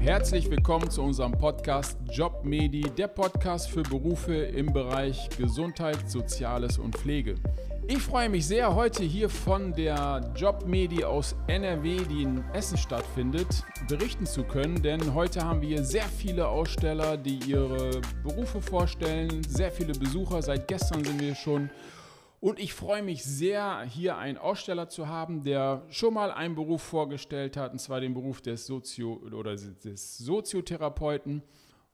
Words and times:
Herzlich 0.00 0.48
willkommen 0.50 0.88
zu 0.88 1.02
unserem 1.02 1.32
Podcast 1.32 1.98
JobMedi, 2.12 2.82
der 2.96 3.08
Podcast 3.08 3.68
für 3.68 3.82
Berufe 3.82 4.34
im 4.34 4.72
Bereich 4.72 5.28
Gesundheit, 5.36 6.08
Soziales 6.08 6.78
und 6.78 6.96
Pflege. 6.96 7.34
Ich 7.88 7.98
freue 7.98 8.28
mich 8.28 8.46
sehr, 8.46 8.74
heute 8.74 9.04
hier 9.04 9.28
von 9.28 9.72
der 9.72 10.32
JobMedi 10.36 11.04
aus 11.04 11.36
NRW, 11.46 11.98
die 12.10 12.22
in 12.22 12.44
Essen 12.52 12.76
stattfindet, 12.78 13.64
berichten 13.88 14.26
zu 14.26 14.42
können, 14.42 14.82
denn 14.82 15.14
heute 15.14 15.42
haben 15.42 15.60
wir 15.60 15.84
sehr 15.84 16.02
viele 16.04 16.48
Aussteller, 16.48 17.16
die 17.16 17.38
ihre 17.48 18.00
Berufe 18.24 18.60
vorstellen, 18.60 19.42
sehr 19.48 19.70
viele 19.70 19.92
Besucher, 19.92 20.42
seit 20.42 20.66
gestern 20.66 21.04
sind 21.04 21.20
wir 21.20 21.34
schon 21.34 21.70
und 22.46 22.60
ich 22.60 22.74
freue 22.74 23.02
mich 23.02 23.24
sehr, 23.24 23.82
hier 23.82 24.18
einen 24.18 24.38
Aussteller 24.38 24.88
zu 24.88 25.08
haben, 25.08 25.42
der 25.42 25.84
schon 25.88 26.14
mal 26.14 26.30
einen 26.30 26.54
Beruf 26.54 26.80
vorgestellt 26.80 27.56
hat, 27.56 27.72
und 27.72 27.80
zwar 27.80 28.00
den 28.00 28.14
Beruf 28.14 28.40
des, 28.40 28.66
Sozio 28.66 29.14
oder 29.14 29.56
des 29.56 30.18
Soziotherapeuten. 30.18 31.42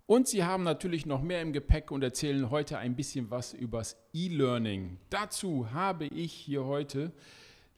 Und 0.04 0.28
sie 0.28 0.44
haben 0.44 0.62
natürlich 0.62 1.06
noch 1.06 1.22
mehr 1.22 1.40
im 1.40 1.54
Gepäck 1.54 1.90
und 1.90 2.02
erzählen 2.02 2.50
heute 2.50 2.76
ein 2.76 2.96
bisschen 2.96 3.30
was 3.30 3.54
übers 3.54 3.96
E-Learning. 4.12 4.98
Dazu 5.08 5.72
habe 5.72 6.04
ich 6.04 6.34
hier 6.34 6.66
heute 6.66 7.12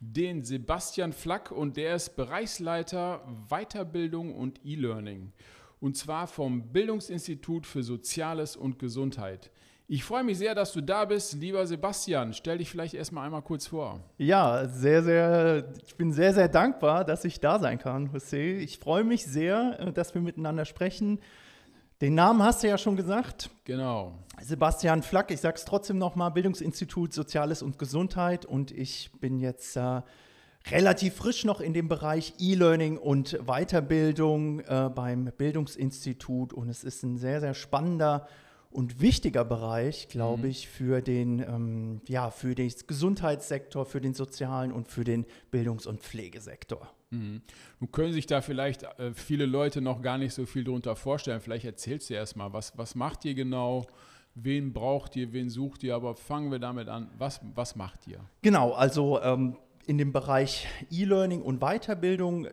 den 0.00 0.42
Sebastian 0.42 1.12
Flack 1.12 1.52
und 1.52 1.77
der 1.77 1.94
ist 1.94 2.16
Bereichsleiter 2.16 3.24
Weiterbildung 3.50 4.34
und 4.34 4.58
E-Learning. 4.64 5.32
Und 5.78 5.96
zwar 5.96 6.27
vom 6.27 6.72
Bildungsinstitut 6.72 7.68
für 7.68 7.84
Soziales 7.84 8.56
und 8.56 8.80
Gesundheit. 8.80 9.52
Ich 9.86 10.02
freue 10.02 10.24
mich 10.24 10.38
sehr, 10.38 10.54
dass 10.54 10.72
du 10.72 10.80
da 10.80 11.04
bist. 11.04 11.34
Lieber 11.34 11.66
Sebastian, 11.66 12.32
stell 12.32 12.56
dich 12.56 12.70
vielleicht 12.70 12.94
erstmal 12.94 13.26
einmal 13.26 13.42
kurz 13.42 13.66
vor. 13.66 14.00
Ja, 14.16 14.66
sehr, 14.66 15.02
sehr, 15.02 15.74
ich 15.86 15.94
bin 15.96 16.10
sehr, 16.10 16.32
sehr 16.32 16.48
dankbar, 16.48 17.04
dass 17.04 17.26
ich 17.26 17.38
da 17.38 17.58
sein 17.58 17.78
kann, 17.78 18.08
José. 18.08 18.56
Ich 18.56 18.78
freue 18.78 19.04
mich 19.04 19.26
sehr, 19.26 19.78
äh, 19.78 19.92
dass 19.92 20.14
wir 20.14 20.22
miteinander 20.22 20.64
sprechen. 20.64 21.20
Den 22.00 22.14
Namen 22.14 22.42
hast 22.42 22.62
du 22.62 22.68
ja 22.68 22.78
schon 22.78 22.96
gesagt. 22.96 23.50
Genau. 23.64 24.14
Sebastian 24.41 25.02
Flack, 25.02 25.30
ich 25.30 25.42
sage 25.42 25.56
es 25.56 25.66
trotzdem 25.66 25.98
nochmal, 25.98 26.30
Bildungsinstitut 26.30 27.12
Soziales 27.12 27.62
und 27.62 27.78
Gesundheit. 27.78 28.46
Und 28.46 28.70
ich 28.70 29.10
bin 29.20 29.38
jetzt 29.38 29.76
äh, 29.76 30.00
relativ 30.70 31.14
frisch 31.14 31.44
noch 31.44 31.60
in 31.60 31.74
dem 31.74 31.88
Bereich 31.88 32.32
E-Learning 32.38 32.96
und 32.96 33.38
Weiterbildung 33.46 34.60
äh, 34.60 34.88
beim 34.94 35.26
Bildungsinstitut. 35.36 36.54
Und 36.54 36.70
es 36.70 36.84
ist 36.84 37.02
ein 37.02 37.19
sehr, 37.19 37.41
sehr 37.41 37.52
spannender 37.52 38.26
und 38.75 39.00
wichtiger 39.00 39.44
Bereich, 39.44 40.08
glaube 40.08 40.42
mhm. 40.42 40.50
ich, 40.50 40.69
für 40.69 41.00
den, 41.00 41.39
ähm, 41.39 42.00
ja, 42.08 42.30
für 42.30 42.56
den 42.56 42.72
Gesundheitssektor, 42.89 43.86
für 43.86 44.00
den 44.00 44.14
sozialen 44.14 44.72
und 44.72 44.89
für 44.89 45.05
den 45.05 45.27
Bildungs- 45.53 45.86
und 45.86 46.00
Pflegesektor. 46.00 46.91
Mhm. 47.11 47.42
Nun 47.78 47.92
können 47.92 48.12
sich 48.12 48.27
da 48.27 48.41
vielleicht 48.41 48.83
äh, 48.83 49.14
viele 49.14 49.47
Leute 49.47 49.81
noch 49.81 50.03
gar 50.03 50.19
nicht 50.19 50.34
so 50.34 50.44
viel 50.44 50.64
darunter 50.64 50.97
vorstellen. 50.97 51.41
Vielleicht 51.41 51.64
erzählst 51.64 52.11
du 52.11 52.14
erst 52.14 52.36
mal, 52.36 52.53
was, 52.53 52.77
was 52.77 52.97
macht 52.97 53.25
ihr 53.25 53.34
genau? 53.34 53.86
Wen 54.34 54.72
braucht 54.72 55.14
ihr, 55.14 55.33
wen 55.33 55.48
sucht 55.50 55.84
ihr? 55.84 55.94
Aber 55.94 56.16
fangen 56.16 56.50
wir 56.50 56.59
damit 56.59 56.88
an. 56.88 57.09
Was, 57.16 57.41
was 57.55 57.77
macht 57.77 58.09
ihr? 58.09 58.19
Genau, 58.42 58.72
also 58.72 59.22
ähm, 59.22 59.56
in 59.86 59.98
dem 59.98 60.12
Bereich 60.12 60.66
E-Learning 60.91 61.42
und 61.42 61.61
Weiterbildung 61.61 62.48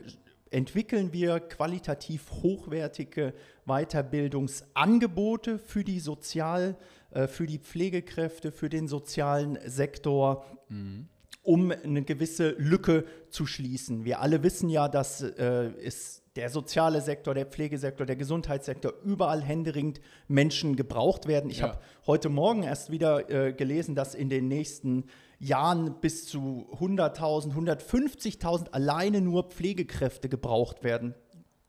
entwickeln 0.52 1.14
wir 1.14 1.40
qualitativ 1.40 2.30
hochwertige 2.44 3.34
Weiterbildungsangebote 3.66 5.58
für 5.58 5.84
die 5.84 6.00
Sozial, 6.00 6.78
äh, 7.12 7.28
für 7.28 7.48
die 7.48 7.58
Pflegekräfte, 7.58 8.52
für 8.52 8.70
den 8.70 8.88
sozialen 8.88 9.58
Sektor. 9.66 10.46
Mhm. 10.70 11.08
um 11.44 11.72
eine 11.72 12.04
gewisse 12.04 12.52
Lücke 12.52 13.04
zu 13.32 13.48
schließen. 13.48 14.06
Wir 14.06 14.20
alle 14.22 14.44
wissen 14.44 14.70
ja, 14.70 14.88
dass 14.88 15.24
äh, 15.24 15.72
es 15.84 16.22
der 16.36 16.50
soziale 16.50 17.02
Sektor, 17.02 17.34
der 17.34 17.46
Pflegesektor, 17.46 18.06
der 18.06 18.16
Gesundheitssektor 18.16 18.94
überall 19.04 19.42
händeringend 19.42 20.00
Menschen 20.28 20.76
gebraucht 20.76 21.28
werden. 21.28 21.50
Ich 21.50 21.60
ja. 21.60 21.70
habe 21.70 21.80
heute 22.06 22.30
Morgen 22.30 22.64
erst 22.64 22.92
wieder 22.92 23.30
äh, 23.30 23.54
gelesen, 23.54 23.96
dass 23.96 24.16
in 24.16 24.30
den 24.30 24.48
nächsten 24.48 25.06
Jahren 25.42 26.00
bis 26.02 26.28
zu 26.28 26.68
100.000, 26.80 27.54
150.000 27.54 28.70
alleine 28.72 29.22
nur 29.22 29.50
Pflegekräfte 29.50 30.30
gebraucht 30.30 30.84
werden. 30.84 31.16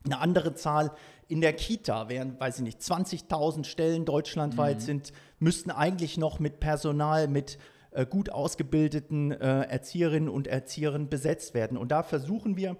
Eine 0.05 0.19
andere 0.19 0.55
Zahl 0.55 0.93
in 1.27 1.41
der 1.41 1.55
Kita, 1.55 2.11
während, 2.11 2.39
weiß 2.39 2.59
ich 2.59 2.65
nicht, 2.65 2.81
20.000 2.81 3.65
Stellen 3.65 4.05
deutschlandweit 4.05 4.77
mhm. 4.77 4.81
sind, 4.81 5.13
müssten 5.39 5.71
eigentlich 5.71 6.19
noch 6.19 6.39
mit 6.39 6.61
Personal, 6.61 7.29
mit 7.29 7.57
äh, 7.93 8.05
gut 8.05 8.29
ausgebildeten 8.31 9.33
äh, 9.33 9.63
Erzieherinnen 9.63 10.29
und 10.29 10.49
Erziehern 10.49 11.09
besetzt 11.09 11.55
werden. 11.55 11.79
Und 11.79 11.93
da 11.93 12.03
versuchen 12.03 12.57
wir, 12.57 12.77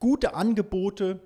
gute 0.00 0.34
Angebote 0.34 1.20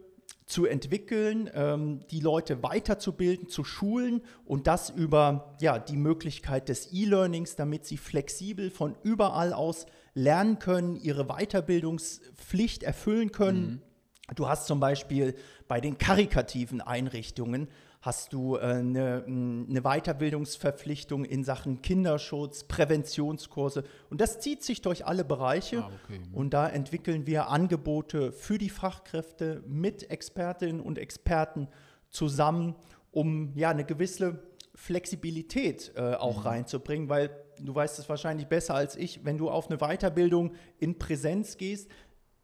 zu 0.47 0.67
entwickeln, 0.67 1.51
ähm, 1.55 2.01
die 2.11 2.21
Leute 2.21 2.63
weiterzubilden, 2.63 3.49
zu 3.49 3.65
schulen 3.65 4.23
und 4.45 4.67
das 4.67 4.91
über 4.91 5.55
ja, 5.61 5.79
die 5.79 5.97
Möglichkeit 5.97 6.69
des 6.69 6.93
E-Learnings, 6.93 7.57
damit 7.57 7.87
sie 7.87 7.97
flexibel 7.97 8.71
von 8.71 8.95
überall 9.03 9.53
aus 9.53 9.87
lernen 10.13 10.59
können, 10.59 10.97
ihre 10.97 11.27
Weiterbildungspflicht 11.27 12.83
erfüllen 12.83 13.33
können. 13.33 13.83
Mhm. 14.29 14.35
Du 14.35 14.49
hast 14.49 14.67
zum 14.67 14.81
Beispiel 14.81 15.35
bei 15.69 15.81
den 15.81 15.99
karikativen 15.99 16.81
Einrichtungen 16.81 17.69
hast 18.05 18.35
du 18.35 18.57
äh, 18.57 18.61
eine, 18.61 19.25
eine, 19.27 19.81
Weiterbildungsverpflichtung 19.81 21.25
in 21.25 21.43
Sachen 21.43 21.81
Kinderschutz, 21.81 22.65
Präventionskurse 22.65 23.85
und 24.11 24.21
das 24.21 24.41
zieht 24.41 24.63
sich 24.63 24.83
durch 24.83 25.07
alle 25.07 25.25
Bereiche 25.25 25.85
ah, 25.85 25.91
okay. 26.05 26.21
und 26.33 26.53
da 26.53 26.69
entwickeln 26.69 27.27
wir 27.27 27.49
Angebote 27.49 28.33
für 28.33 28.59
die 28.59 28.69
Fachkräfte 28.69 29.63
mit 29.67 30.11
Expertinnen 30.11 30.81
und 30.81 30.99
Experten 30.99 31.69
zusammen, 32.11 32.75
um 33.11 33.57
ja 33.57 33.71
eine 33.71 33.85
gewisse 33.85 34.43
Flexibilität 34.75 35.93
äh, 35.97 36.15
auch 36.15 36.41
mhm. 36.41 36.47
reinzubringen, 36.47 37.09
weil 37.09 37.31
du 37.61 37.75
weißt 37.75 37.99
es 37.99 38.09
wahrscheinlich 38.09 38.49
besser 38.49 38.75
als 38.75 38.97
ich, 38.97 39.25
wenn 39.25 39.39
du 39.39 39.49
auf 39.49 39.71
eine 39.71 39.79
Weiterbildung 39.79 40.53
in 40.79 40.99
Präsenz 40.99 41.57
gehst, 41.57 41.89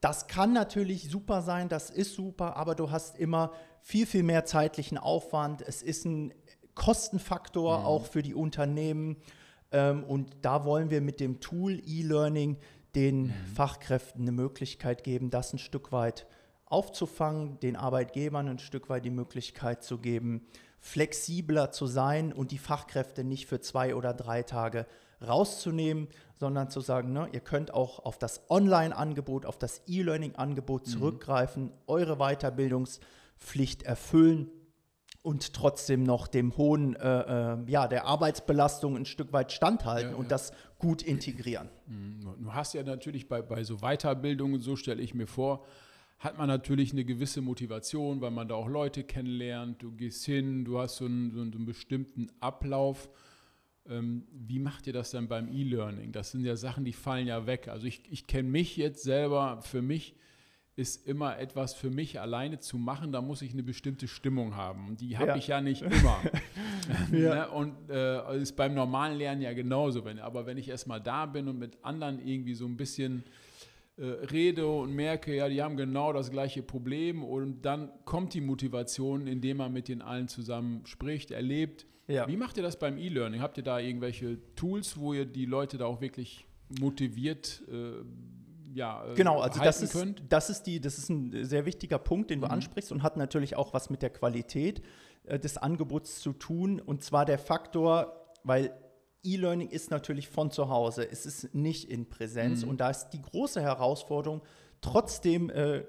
das 0.00 0.26
kann 0.26 0.52
natürlich 0.52 1.10
super 1.10 1.42
sein, 1.42 1.68
das 1.68 1.90
ist 1.90 2.14
super, 2.14 2.56
aber 2.56 2.74
du 2.74 2.90
hast 2.90 3.18
immer 3.18 3.52
viel, 3.82 4.06
viel 4.06 4.22
mehr 4.22 4.44
zeitlichen 4.44 4.98
Aufwand. 4.98 5.62
Es 5.62 5.82
ist 5.82 6.04
ein 6.04 6.32
Kostenfaktor 6.74 7.80
mhm. 7.80 7.84
auch 7.84 8.06
für 8.06 8.22
die 8.22 8.34
Unternehmen. 8.34 9.16
Ähm, 9.72 10.04
und 10.04 10.36
da 10.42 10.64
wollen 10.64 10.90
wir 10.90 11.00
mit 11.00 11.20
dem 11.20 11.40
Tool 11.40 11.80
E-Learning 11.84 12.56
den 12.94 13.24
mhm. 13.24 13.32
Fachkräften 13.54 14.22
eine 14.22 14.32
Möglichkeit 14.32 15.04
geben, 15.04 15.30
das 15.30 15.52
ein 15.52 15.58
Stück 15.58 15.92
weit 15.92 16.26
aufzufangen, 16.66 17.58
den 17.60 17.76
Arbeitgebern 17.76 18.48
ein 18.48 18.58
Stück 18.58 18.88
weit 18.88 19.04
die 19.04 19.10
Möglichkeit 19.10 19.82
zu 19.82 19.98
geben, 19.98 20.46
flexibler 20.78 21.72
zu 21.72 21.86
sein 21.86 22.32
und 22.32 22.52
die 22.52 22.58
Fachkräfte 22.58 23.24
nicht 23.24 23.46
für 23.46 23.60
zwei 23.60 23.94
oder 23.94 24.14
drei 24.14 24.42
Tage 24.42 24.86
rauszunehmen, 25.26 26.08
sondern 26.40 26.70
zu 26.70 26.80
sagen, 26.80 27.12
ne, 27.12 27.28
ihr 27.32 27.40
könnt 27.40 27.74
auch 27.74 27.98
auf 27.98 28.18
das 28.18 28.48
Online-Angebot, 28.48 29.44
auf 29.44 29.58
das 29.58 29.82
E-Learning-Angebot 29.86 30.86
mhm. 30.86 30.90
zurückgreifen, 30.90 31.64
mhm. 31.64 31.70
eure 31.86 32.16
Weiterbildungspflicht 32.16 33.82
erfüllen 33.82 34.50
und 35.22 35.52
trotzdem 35.52 36.02
noch 36.02 36.26
dem 36.28 36.56
hohen, 36.56 36.96
äh, 36.96 37.52
äh, 37.52 37.58
ja, 37.66 37.86
der 37.88 38.06
Arbeitsbelastung 38.06 38.96
ein 38.96 39.04
Stück 39.04 39.34
weit 39.34 39.52
standhalten 39.52 40.12
ja, 40.12 40.16
und 40.16 40.30
das 40.30 40.52
gut 40.78 41.02
integrieren. 41.02 41.68
Mhm. 41.86 42.20
Du 42.42 42.54
hast 42.54 42.72
ja 42.72 42.82
natürlich 42.84 43.28
bei, 43.28 43.42
bei 43.42 43.62
so 43.62 43.76
Weiterbildungen, 43.76 44.62
so 44.62 44.76
stelle 44.76 45.02
ich 45.02 45.12
mir 45.12 45.26
vor, 45.26 45.66
hat 46.18 46.38
man 46.38 46.48
natürlich 46.48 46.92
eine 46.92 47.04
gewisse 47.04 47.42
Motivation, 47.42 48.22
weil 48.22 48.30
man 48.30 48.48
da 48.48 48.54
auch 48.54 48.68
Leute 48.68 49.04
kennenlernt, 49.04 49.82
du 49.82 49.92
gehst 49.92 50.24
hin, 50.24 50.64
du 50.64 50.78
hast 50.78 50.96
so 50.96 51.04
einen, 51.04 51.32
so 51.34 51.42
einen 51.42 51.66
bestimmten 51.66 52.28
Ablauf 52.40 53.10
wie 53.90 54.58
macht 54.58 54.86
ihr 54.86 54.92
das 54.92 55.10
dann 55.10 55.28
beim 55.28 55.48
E-Learning? 55.48 56.12
Das 56.12 56.30
sind 56.30 56.44
ja 56.44 56.56
Sachen, 56.56 56.84
die 56.84 56.92
fallen 56.92 57.26
ja 57.26 57.46
weg. 57.46 57.68
Also 57.68 57.86
ich, 57.86 58.02
ich 58.10 58.26
kenne 58.26 58.48
mich 58.48 58.76
jetzt 58.76 59.02
selber, 59.02 59.60
für 59.62 59.82
mich 59.82 60.14
ist 60.76 61.06
immer 61.06 61.38
etwas 61.38 61.74
für 61.74 61.90
mich 61.90 62.20
alleine 62.20 62.58
zu 62.58 62.78
machen, 62.78 63.12
da 63.12 63.20
muss 63.20 63.42
ich 63.42 63.52
eine 63.52 63.62
bestimmte 63.62 64.08
Stimmung 64.08 64.56
haben. 64.56 64.88
Und 64.88 65.00
die 65.00 65.18
habe 65.18 65.28
ja. 65.28 65.36
ich 65.36 65.48
ja 65.48 65.60
nicht 65.60 65.82
immer. 65.82 66.22
ja. 67.12 67.34
ne? 67.34 67.50
Und 67.50 67.90
äh, 67.90 68.38
ist 68.38 68.56
beim 68.56 68.74
normalen 68.74 69.18
Lernen 69.18 69.42
ja 69.42 69.52
genauso. 69.52 70.04
Wenn, 70.04 70.18
aber 70.18 70.46
wenn 70.46 70.56
ich 70.56 70.68
erstmal 70.68 71.00
da 71.00 71.26
bin 71.26 71.48
und 71.48 71.58
mit 71.58 71.84
anderen 71.84 72.26
irgendwie 72.26 72.54
so 72.54 72.64
ein 72.64 72.76
bisschen 72.76 73.24
äh, 73.98 74.04
rede 74.04 74.66
und 74.66 74.94
merke, 74.94 75.36
ja, 75.36 75.48
die 75.48 75.62
haben 75.62 75.76
genau 75.76 76.12
das 76.12 76.30
gleiche 76.30 76.62
Problem 76.62 77.24
und 77.24 77.62
dann 77.62 77.90
kommt 78.06 78.32
die 78.32 78.40
Motivation, 78.40 79.26
indem 79.26 79.58
man 79.58 79.72
mit 79.72 79.88
den 79.88 80.00
allen 80.00 80.28
zusammen 80.28 80.86
spricht, 80.86 81.30
erlebt 81.30 81.86
ja. 82.10 82.28
Wie 82.28 82.36
macht 82.36 82.56
ihr 82.56 82.62
das 82.62 82.78
beim 82.78 82.98
E-Learning? 82.98 83.40
Habt 83.40 83.56
ihr 83.56 83.64
da 83.64 83.78
irgendwelche 83.78 84.38
Tools, 84.54 84.98
wo 84.98 85.12
ihr 85.12 85.26
die 85.26 85.46
Leute 85.46 85.78
da 85.78 85.86
auch 85.86 86.00
wirklich 86.00 86.46
motiviert 86.78 87.62
äh, 87.70 88.04
ja, 88.74 89.04
äh, 89.04 89.14
genau, 89.14 89.40
also 89.40 89.60
das 89.60 89.82
ist, 89.82 89.92
könnt? 89.92 90.22
das 90.28 90.50
ist 90.50 90.62
die, 90.64 90.80
das 90.80 90.98
ist 90.98 91.08
ein 91.08 91.44
sehr 91.44 91.66
wichtiger 91.66 91.98
Punkt, 91.98 92.30
den 92.30 92.40
du 92.40 92.46
mhm. 92.46 92.52
ansprichst 92.52 92.92
und 92.92 93.02
hat 93.02 93.16
natürlich 93.16 93.56
auch 93.56 93.72
was 93.72 93.90
mit 93.90 94.02
der 94.02 94.10
Qualität 94.10 94.82
äh, 95.24 95.38
des 95.38 95.56
Angebots 95.56 96.20
zu 96.20 96.32
tun. 96.32 96.80
Und 96.80 97.02
zwar 97.02 97.24
der 97.24 97.38
Faktor, 97.38 98.32
weil 98.44 98.72
E-Learning 99.24 99.68
ist 99.68 99.90
natürlich 99.90 100.28
von 100.28 100.50
zu 100.50 100.68
Hause, 100.68 101.08
es 101.10 101.26
ist 101.26 101.54
nicht 101.54 101.90
in 101.90 102.08
Präsenz 102.08 102.62
mhm. 102.62 102.70
und 102.70 102.80
da 102.80 102.90
ist 102.90 103.10
die 103.10 103.20
große 103.20 103.60
Herausforderung, 103.60 104.42
trotzdem 104.80 105.50
äh, 105.50 105.84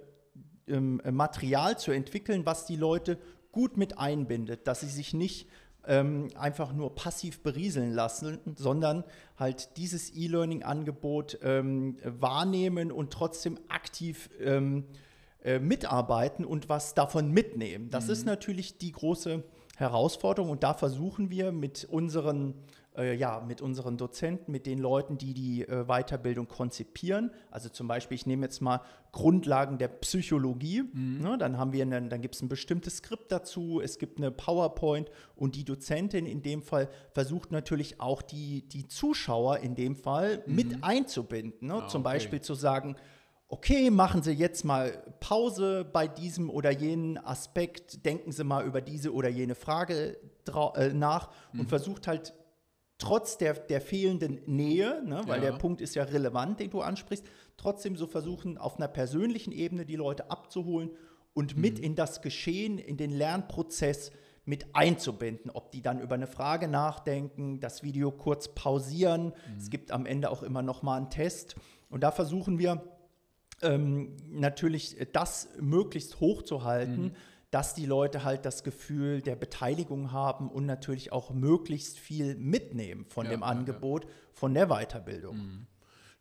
ähm, 0.68 1.02
Material 1.12 1.78
zu 1.78 1.92
entwickeln, 1.92 2.46
was 2.46 2.66
die 2.66 2.76
Leute 2.76 3.18
gut 3.52 3.78
mit 3.78 4.00
einbindet, 4.00 4.68
dass 4.68 4.82
sie 4.82 4.88
sich 4.88 5.14
nicht 5.14 5.48
ähm, 5.88 6.28
einfach 6.36 6.74
nur 6.74 6.96
passiv 6.96 7.42
berieseln 7.42 7.92
lassen, 7.92 8.40
sondern 8.56 9.04
halt 9.38 9.78
dieses 9.78 10.14
E-Learning-Angebot 10.16 11.40
ähm, 11.42 11.98
wahrnehmen 12.04 12.92
und 12.92 13.12
trotzdem 13.12 13.58
aktiv 13.68 14.30
ähm, 14.40 14.86
äh, 15.44 15.60
mitarbeiten 15.60 16.46
und 16.46 16.70
was 16.70 16.94
davon 16.94 17.32
mitnehmen. 17.32 17.90
Das 17.90 18.06
mhm. 18.06 18.12
ist 18.12 18.26
natürlich 18.26 18.78
die 18.78 18.92
große 18.92 19.44
Herausforderung 19.76 20.52
und 20.52 20.64
da 20.64 20.76
versuchen 20.76 21.32
wir 21.32 21.52
mit 21.52 21.86
unseren 21.86 22.54
äh, 22.98 23.16
ja, 23.16 23.40
mit 23.40 23.62
unseren 23.62 23.98
Dozenten, 23.98 24.52
mit 24.52 24.66
den 24.66 24.80
Leuten, 24.80 25.18
die 25.18 25.34
die 25.34 25.62
äh, 25.62 25.86
Weiterbildung 25.86 26.48
konzipieren. 26.48 27.32
Also 27.50 27.70
zum 27.70 27.88
Beispiel, 27.88 28.16
ich 28.16 28.26
nehme 28.26 28.46
jetzt 28.46 28.62
mal 28.62 28.82
Grundlagen 29.12 29.78
der 29.78 29.88
Psychologie. 29.88 30.84
Mhm. 30.84 31.20
Ne, 31.22 31.38
dann 31.38 31.58
haben 31.58 31.72
wir, 31.74 31.84
einen, 31.84 32.10
dann 32.10 32.22
gibt 32.22 32.36
es 32.36 32.42
ein 32.42 32.50
bestimmtes 32.50 32.98
Skript 32.98 33.32
dazu, 33.32 33.82
es 33.82 33.98
gibt 33.98 34.18
eine 34.18 34.32
PowerPoint 34.32 35.10
und 35.36 35.56
die 35.56 35.64
Dozentin 35.64 36.26
in 36.26 36.42
dem 36.42 36.62
Fall 36.62 36.90
versucht 37.14 37.52
natürlich 37.52 38.02
auch 38.02 38.22
die, 38.22 38.68
die 38.68 38.88
Zuschauer 38.88 39.60
in 39.60 39.76
dem 39.76 39.96
Fall 39.96 40.44
mhm. 40.46 40.56
mit 40.56 40.84
einzubinden. 40.84 41.70
Ne? 41.70 41.76
Ah, 41.76 41.88
zum 41.88 42.02
okay. 42.02 42.14
Beispiel 42.14 42.42
zu 42.42 42.56
sagen, 42.56 42.96
okay, 43.48 43.90
machen 43.90 44.24
Sie 44.24 44.32
jetzt 44.32 44.64
mal 44.64 44.92
Pause 45.20 45.86
bei 45.86 46.08
diesem 46.08 46.50
oder 46.50 46.72
jenen 46.72 47.18
Aspekt, 47.18 48.06
denken 48.06 48.32
Sie 48.32 48.44
mal 48.44 48.66
über 48.66 48.82
diese 48.82 49.14
oder 49.14 49.28
jene 49.30 49.56
Frage 49.56 50.18
äh, 50.76 50.90
nach 50.94 51.30
und 51.52 51.64
mhm. 51.64 51.68
versucht 51.68 52.08
halt 52.08 52.34
trotz 53.02 53.38
der, 53.38 53.56
der 53.56 53.82
fehlenden 53.82 54.40
Nähe, 54.46 55.02
ne, 55.04 55.22
weil 55.26 55.44
ja. 55.44 55.52
der 55.52 55.58
Punkt 55.58 55.82
ist 55.82 55.96
ja 55.96 56.04
relevant, 56.04 56.60
den 56.60 56.70
du 56.70 56.82
ansprichst, 56.82 57.26
trotzdem 57.58 57.96
so 57.96 58.06
versuchen, 58.06 58.58
auf 58.58 58.78
einer 58.78 58.88
persönlichen 58.88 59.52
Ebene 59.52 59.86
die 59.86 59.96
Leute 59.96 60.30
abzuholen 60.30 60.92
und 61.34 61.56
mhm. 61.56 61.62
mit 61.62 61.80
in 61.80 61.96
das 61.96 62.22
Geschehen, 62.22 62.78
in 62.78 62.98
den 62.98 63.12
Lernprozess 63.12 64.12
mit 64.46 64.76
einzubinden, 64.76 65.50
ob 65.52 65.72
die 65.72 65.82
dann 65.82 66.00
über 66.00 66.16
eine 66.16 66.28
Frage 66.28 66.68
nachdenken, 66.68 67.60
das 67.60 67.84
Video 67.84 68.12
kurz 68.12 68.54
pausieren. 68.54 69.26
Mhm. 69.26 69.58
Es 69.58 69.70
gibt 69.70 69.92
am 69.92 70.06
Ende 70.06 70.30
auch 70.30 70.44
immer 70.44 70.62
noch 70.62 70.84
mal 70.84 70.98
einen 70.98 71.10
Test. 71.10 71.56
Und 71.90 72.02
da 72.02 72.12
versuchen 72.12 72.60
wir 72.60 72.84
ähm, 73.64 74.16
natürlich 74.30 74.96
das 75.12 75.50
möglichst 75.60 76.20
hochzuhalten, 76.20 77.04
mhm 77.06 77.16
dass 77.52 77.74
die 77.74 77.86
Leute 77.86 78.24
halt 78.24 78.46
das 78.46 78.64
Gefühl 78.64 79.22
der 79.22 79.36
Beteiligung 79.36 80.12
haben 80.14 80.50
und 80.50 80.66
natürlich 80.66 81.12
auch 81.12 81.32
möglichst 81.32 82.00
viel 82.00 82.36
mitnehmen 82.36 83.06
von 83.06 83.26
ja, 83.26 83.32
dem 83.32 83.44
Angebot, 83.44 84.06
ja. 84.06 84.12
von 84.32 84.54
der 84.54 84.68
Weiterbildung. 84.68 85.38
Mhm. 85.38 85.68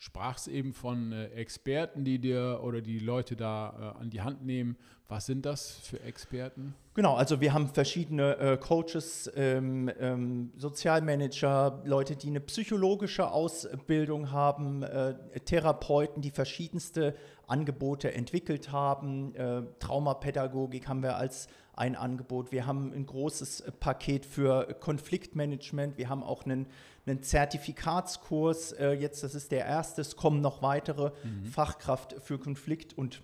Sprachst 0.03 0.49
eben 0.49 0.73
von 0.73 1.13
äh, 1.13 1.27
Experten, 1.27 2.05
die 2.05 2.19
dir 2.19 2.61
oder 2.63 2.81
die 2.81 2.99
Leute 3.01 3.37
da 3.37 3.95
äh, 3.99 4.01
an 4.01 4.09
die 4.09 4.23
Hand 4.23 4.47
nehmen. 4.47 4.79
Was 5.09 5.27
sind 5.27 5.45
das 5.45 5.73
für 5.73 6.01
Experten? 6.01 6.75
Genau, 6.95 7.17
also 7.17 7.43
wir 7.43 7.53
haben 7.53 7.69
verschiedene 7.69 8.39
äh, 8.39 8.57
Coaches, 8.57 9.31
ähm, 9.37 9.91
ähm, 10.01 10.53
Sozialmanager, 10.57 11.83
Leute, 11.85 12.17
die 12.17 12.29
eine 12.29 12.41
psychologische 12.41 13.31
Ausbildung 13.31 14.33
haben, 14.33 14.85
äh, 14.85 15.17
Therapeuten, 15.45 16.23
die 16.23 16.31
verschiedenste 16.31 17.15
Angebote 17.47 18.15
entwickelt 18.15 18.73
haben. 18.73 19.35
Traumapädagogik 19.81 20.87
haben 20.87 21.03
wir 21.03 21.17
als 21.17 21.49
ein 21.81 21.97
Angebot. 21.97 22.53
Wir 22.53 22.67
haben 22.67 22.93
ein 22.93 23.07
großes 23.07 23.65
Paket 23.81 24.27
für 24.27 24.75
Konfliktmanagement. 24.81 25.97
Wir 25.97 26.11
haben 26.11 26.23
auch 26.23 26.45
einen, 26.45 26.67
einen 27.07 27.23
Zertifikatskurs. 27.23 28.73
Äh, 28.73 28.93
jetzt, 28.93 29.23
das 29.23 29.35
ist 29.35 29.51
der 29.51 29.65
erste. 29.65 30.03
Es 30.03 30.15
kommen 30.15 30.43
noch 30.43 30.61
weitere 30.61 31.13
mhm. 31.25 31.47
Fachkraft 31.47 32.17
für 32.21 32.39
Konflikt 32.39 32.97
und 32.99 33.23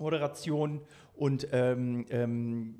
Moderation. 0.00 0.80
Und 1.14 1.46
ähm, 1.52 2.06
ähm, 2.10 2.74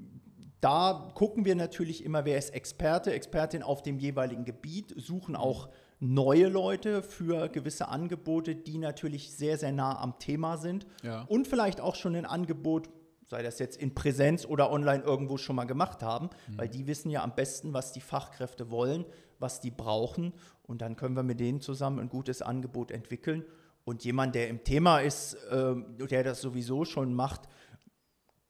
da 0.60 1.12
gucken 1.14 1.44
wir 1.44 1.54
natürlich 1.54 2.04
immer, 2.04 2.24
wer 2.24 2.36
ist 2.36 2.50
Experte, 2.50 3.12
Expertin 3.12 3.62
auf 3.62 3.82
dem 3.82 4.00
jeweiligen 4.00 4.44
Gebiet, 4.44 4.92
suchen 4.96 5.36
auch 5.36 5.68
neue 6.00 6.48
Leute 6.48 7.02
für 7.02 7.48
gewisse 7.48 7.88
Angebote, 7.88 8.56
die 8.56 8.78
natürlich 8.78 9.30
sehr, 9.30 9.56
sehr 9.56 9.70
nah 9.70 10.00
am 10.00 10.18
Thema 10.18 10.56
sind 10.56 10.86
ja. 11.04 11.22
und 11.28 11.46
vielleicht 11.46 11.80
auch 11.80 11.94
schon 11.94 12.16
ein 12.16 12.26
Angebot, 12.26 12.88
sei 13.30 13.44
das 13.44 13.60
jetzt 13.60 13.80
in 13.80 13.94
Präsenz 13.94 14.44
oder 14.44 14.72
online 14.72 15.04
irgendwo 15.04 15.36
schon 15.36 15.54
mal 15.54 15.64
gemacht 15.64 16.02
haben, 16.02 16.30
mhm. 16.48 16.58
weil 16.58 16.68
die 16.68 16.88
wissen 16.88 17.10
ja 17.10 17.22
am 17.22 17.36
besten, 17.36 17.72
was 17.72 17.92
die 17.92 18.00
Fachkräfte 18.00 18.72
wollen, 18.72 19.04
was 19.38 19.60
die 19.60 19.70
brauchen 19.70 20.32
und 20.64 20.82
dann 20.82 20.96
können 20.96 21.14
wir 21.14 21.22
mit 21.22 21.38
denen 21.38 21.60
zusammen 21.60 22.00
ein 22.00 22.08
gutes 22.08 22.42
Angebot 22.42 22.90
entwickeln. 22.90 23.44
Und 23.84 24.04
jemand, 24.04 24.34
der 24.34 24.48
im 24.48 24.64
Thema 24.64 24.98
ist, 24.98 25.34
äh, 25.50 25.74
der 26.08 26.24
das 26.24 26.40
sowieso 26.40 26.84
schon 26.84 27.14
macht, 27.14 27.42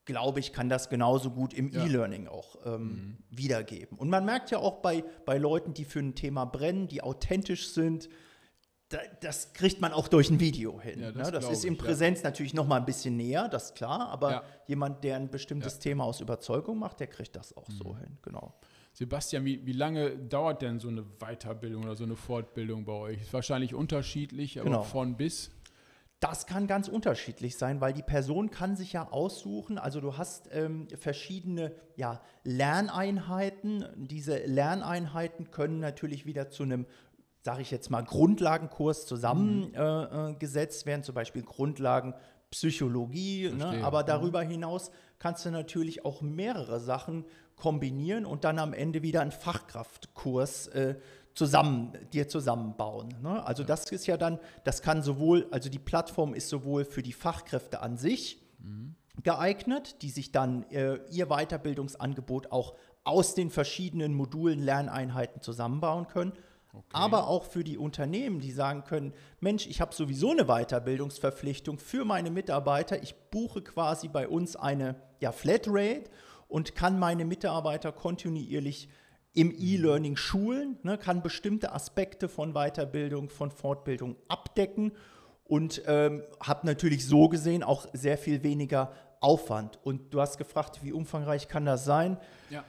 glaube 0.06 0.40
ich, 0.40 0.52
kann 0.52 0.70
das 0.70 0.88
genauso 0.88 1.30
gut 1.30 1.52
im 1.52 1.68
ja. 1.68 1.84
E-Learning 1.84 2.26
auch 2.26 2.56
ähm, 2.64 2.82
mhm. 2.82 3.16
wiedergeben. 3.30 3.98
Und 3.98 4.08
man 4.08 4.24
merkt 4.24 4.50
ja 4.50 4.58
auch 4.58 4.80
bei, 4.80 5.04
bei 5.26 5.36
Leuten, 5.36 5.74
die 5.74 5.84
für 5.84 6.00
ein 6.00 6.14
Thema 6.14 6.46
brennen, 6.46 6.88
die 6.88 7.02
authentisch 7.02 7.68
sind, 7.68 8.08
das 9.20 9.52
kriegt 9.52 9.80
man 9.80 9.92
auch 9.92 10.08
durch 10.08 10.30
ein 10.30 10.40
Video 10.40 10.80
hin. 10.80 11.00
Ja, 11.00 11.12
das, 11.12 11.26
ne? 11.28 11.32
das 11.32 11.50
ist 11.50 11.64
in 11.64 11.78
Präsenz 11.78 12.20
ja. 12.20 12.24
natürlich 12.24 12.54
noch 12.54 12.66
mal 12.66 12.76
ein 12.76 12.84
bisschen 12.84 13.16
näher, 13.16 13.48
das 13.48 13.66
ist 13.66 13.74
klar, 13.76 14.08
aber 14.08 14.42
jemand, 14.66 15.04
der 15.04 15.16
ein 15.16 15.30
bestimmtes 15.30 15.78
Thema 15.78 16.04
aus 16.04 16.20
Überzeugung 16.20 16.78
macht, 16.78 17.00
der 17.00 17.06
kriegt 17.06 17.36
das 17.36 17.56
auch 17.56 17.68
mhm. 17.68 17.72
so 17.72 17.96
hin, 17.96 18.18
genau. 18.22 18.54
Sebastian, 18.92 19.44
wie, 19.44 19.64
wie 19.64 19.72
lange 19.72 20.18
dauert 20.18 20.62
denn 20.62 20.80
so 20.80 20.88
eine 20.88 21.04
Weiterbildung 21.20 21.84
oder 21.84 21.94
so 21.94 22.04
eine 22.04 22.16
Fortbildung 22.16 22.84
bei 22.84 22.92
euch? 22.92 23.22
Ist 23.22 23.32
wahrscheinlich 23.32 23.74
unterschiedlich, 23.74 24.58
aber 24.60 24.70
genau. 24.70 24.82
von 24.82 25.16
bis? 25.16 25.52
Das 26.20 26.46
kann 26.46 26.66
ganz 26.66 26.86
unterschiedlich 26.86 27.56
sein, 27.56 27.80
weil 27.80 27.94
die 27.94 28.02
Person 28.02 28.50
kann 28.50 28.76
sich 28.76 28.92
ja 28.92 29.08
aussuchen. 29.10 29.78
Also 29.78 30.02
du 30.02 30.18
hast 30.18 30.50
ähm, 30.52 30.86
verschiedene 30.98 31.72
ja, 31.96 32.20
Lerneinheiten. 32.44 33.86
Diese 33.96 34.44
Lerneinheiten 34.44 35.50
können 35.50 35.80
natürlich 35.80 36.26
wieder 36.26 36.50
zu 36.50 36.64
einem, 36.64 36.84
sage 37.42 37.62
ich 37.62 37.70
jetzt 37.70 37.90
mal, 37.90 38.04
Grundlagenkurs 38.04 39.06
zusammengesetzt 39.06 40.84
mhm. 40.84 40.88
äh, 40.88 40.92
werden, 40.92 41.02
zum 41.02 41.14
Beispiel 41.14 41.42
Grundlagen 41.42 42.14
Psychologie. 42.50 43.50
Ne? 43.50 43.82
Aber 43.84 44.02
mhm. 44.02 44.06
darüber 44.06 44.42
hinaus 44.42 44.90
kannst 45.18 45.44
du 45.44 45.50
natürlich 45.50 46.04
auch 46.04 46.20
mehrere 46.20 46.80
Sachen 46.80 47.24
kombinieren 47.56 48.26
und 48.26 48.44
dann 48.44 48.58
am 48.58 48.72
Ende 48.72 49.02
wieder 49.02 49.20
einen 49.20 49.32
Fachkraftkurs 49.32 50.68
äh, 50.68 50.96
zusammen, 51.34 51.92
dir 52.12 52.28
zusammenbauen. 52.28 53.14
Ne? 53.22 53.44
Also 53.46 53.62
das 53.62 53.90
ist 53.90 54.06
ja 54.06 54.16
dann, 54.16 54.38
das 54.64 54.82
kann 54.82 55.02
sowohl, 55.02 55.46
also 55.50 55.68
die 55.68 55.78
Plattform 55.78 56.34
ist 56.34 56.48
sowohl 56.48 56.84
für 56.84 57.02
die 57.02 57.12
Fachkräfte 57.12 57.80
an 57.80 57.96
sich 57.96 58.42
mhm. 58.58 58.96
geeignet, 59.22 60.02
die 60.02 60.10
sich 60.10 60.32
dann 60.32 60.64
äh, 60.70 60.98
ihr 61.10 61.26
Weiterbildungsangebot 61.26 62.50
auch 62.50 62.74
aus 63.04 63.34
den 63.34 63.50
verschiedenen 63.50 64.14
Modulen, 64.14 64.60
Lerneinheiten 64.60 65.40
zusammenbauen 65.40 66.08
können. 66.08 66.32
Okay. 66.72 66.86
Aber 66.92 67.26
auch 67.26 67.44
für 67.44 67.64
die 67.64 67.78
Unternehmen, 67.78 68.40
die 68.40 68.52
sagen 68.52 68.84
können, 68.84 69.12
Mensch, 69.40 69.66
ich 69.66 69.80
habe 69.80 69.94
sowieso 69.94 70.30
eine 70.30 70.44
Weiterbildungsverpflichtung 70.44 71.78
für 71.78 72.04
meine 72.04 72.30
Mitarbeiter. 72.30 73.02
Ich 73.02 73.14
buche 73.30 73.62
quasi 73.62 74.08
bei 74.08 74.28
uns 74.28 74.54
eine 74.54 74.94
ja, 75.18 75.32
Flatrate 75.32 76.04
und 76.46 76.74
kann 76.74 76.98
meine 76.98 77.24
Mitarbeiter 77.24 77.90
kontinuierlich 77.92 78.88
im 79.32 79.48
mhm. 79.48 79.56
E-Learning 79.58 80.16
schulen, 80.16 80.78
ne, 80.82 80.98
kann 80.98 81.22
bestimmte 81.22 81.72
Aspekte 81.72 82.28
von 82.28 82.52
Weiterbildung, 82.52 83.30
von 83.30 83.50
Fortbildung 83.50 84.16
abdecken 84.28 84.92
und 85.44 85.82
ähm, 85.86 86.22
habe 86.40 86.66
natürlich 86.66 87.06
so 87.06 87.28
gesehen 87.28 87.62
auch 87.62 87.86
sehr 87.92 88.18
viel 88.18 88.42
weniger 88.42 88.92
Aufwand. 89.20 89.78
Und 89.82 90.14
du 90.14 90.20
hast 90.20 90.38
gefragt, 90.38 90.80
wie 90.82 90.92
umfangreich 90.92 91.48
kann 91.48 91.64
das 91.64 91.84
sein? 91.84 92.16
Ja. 92.50 92.64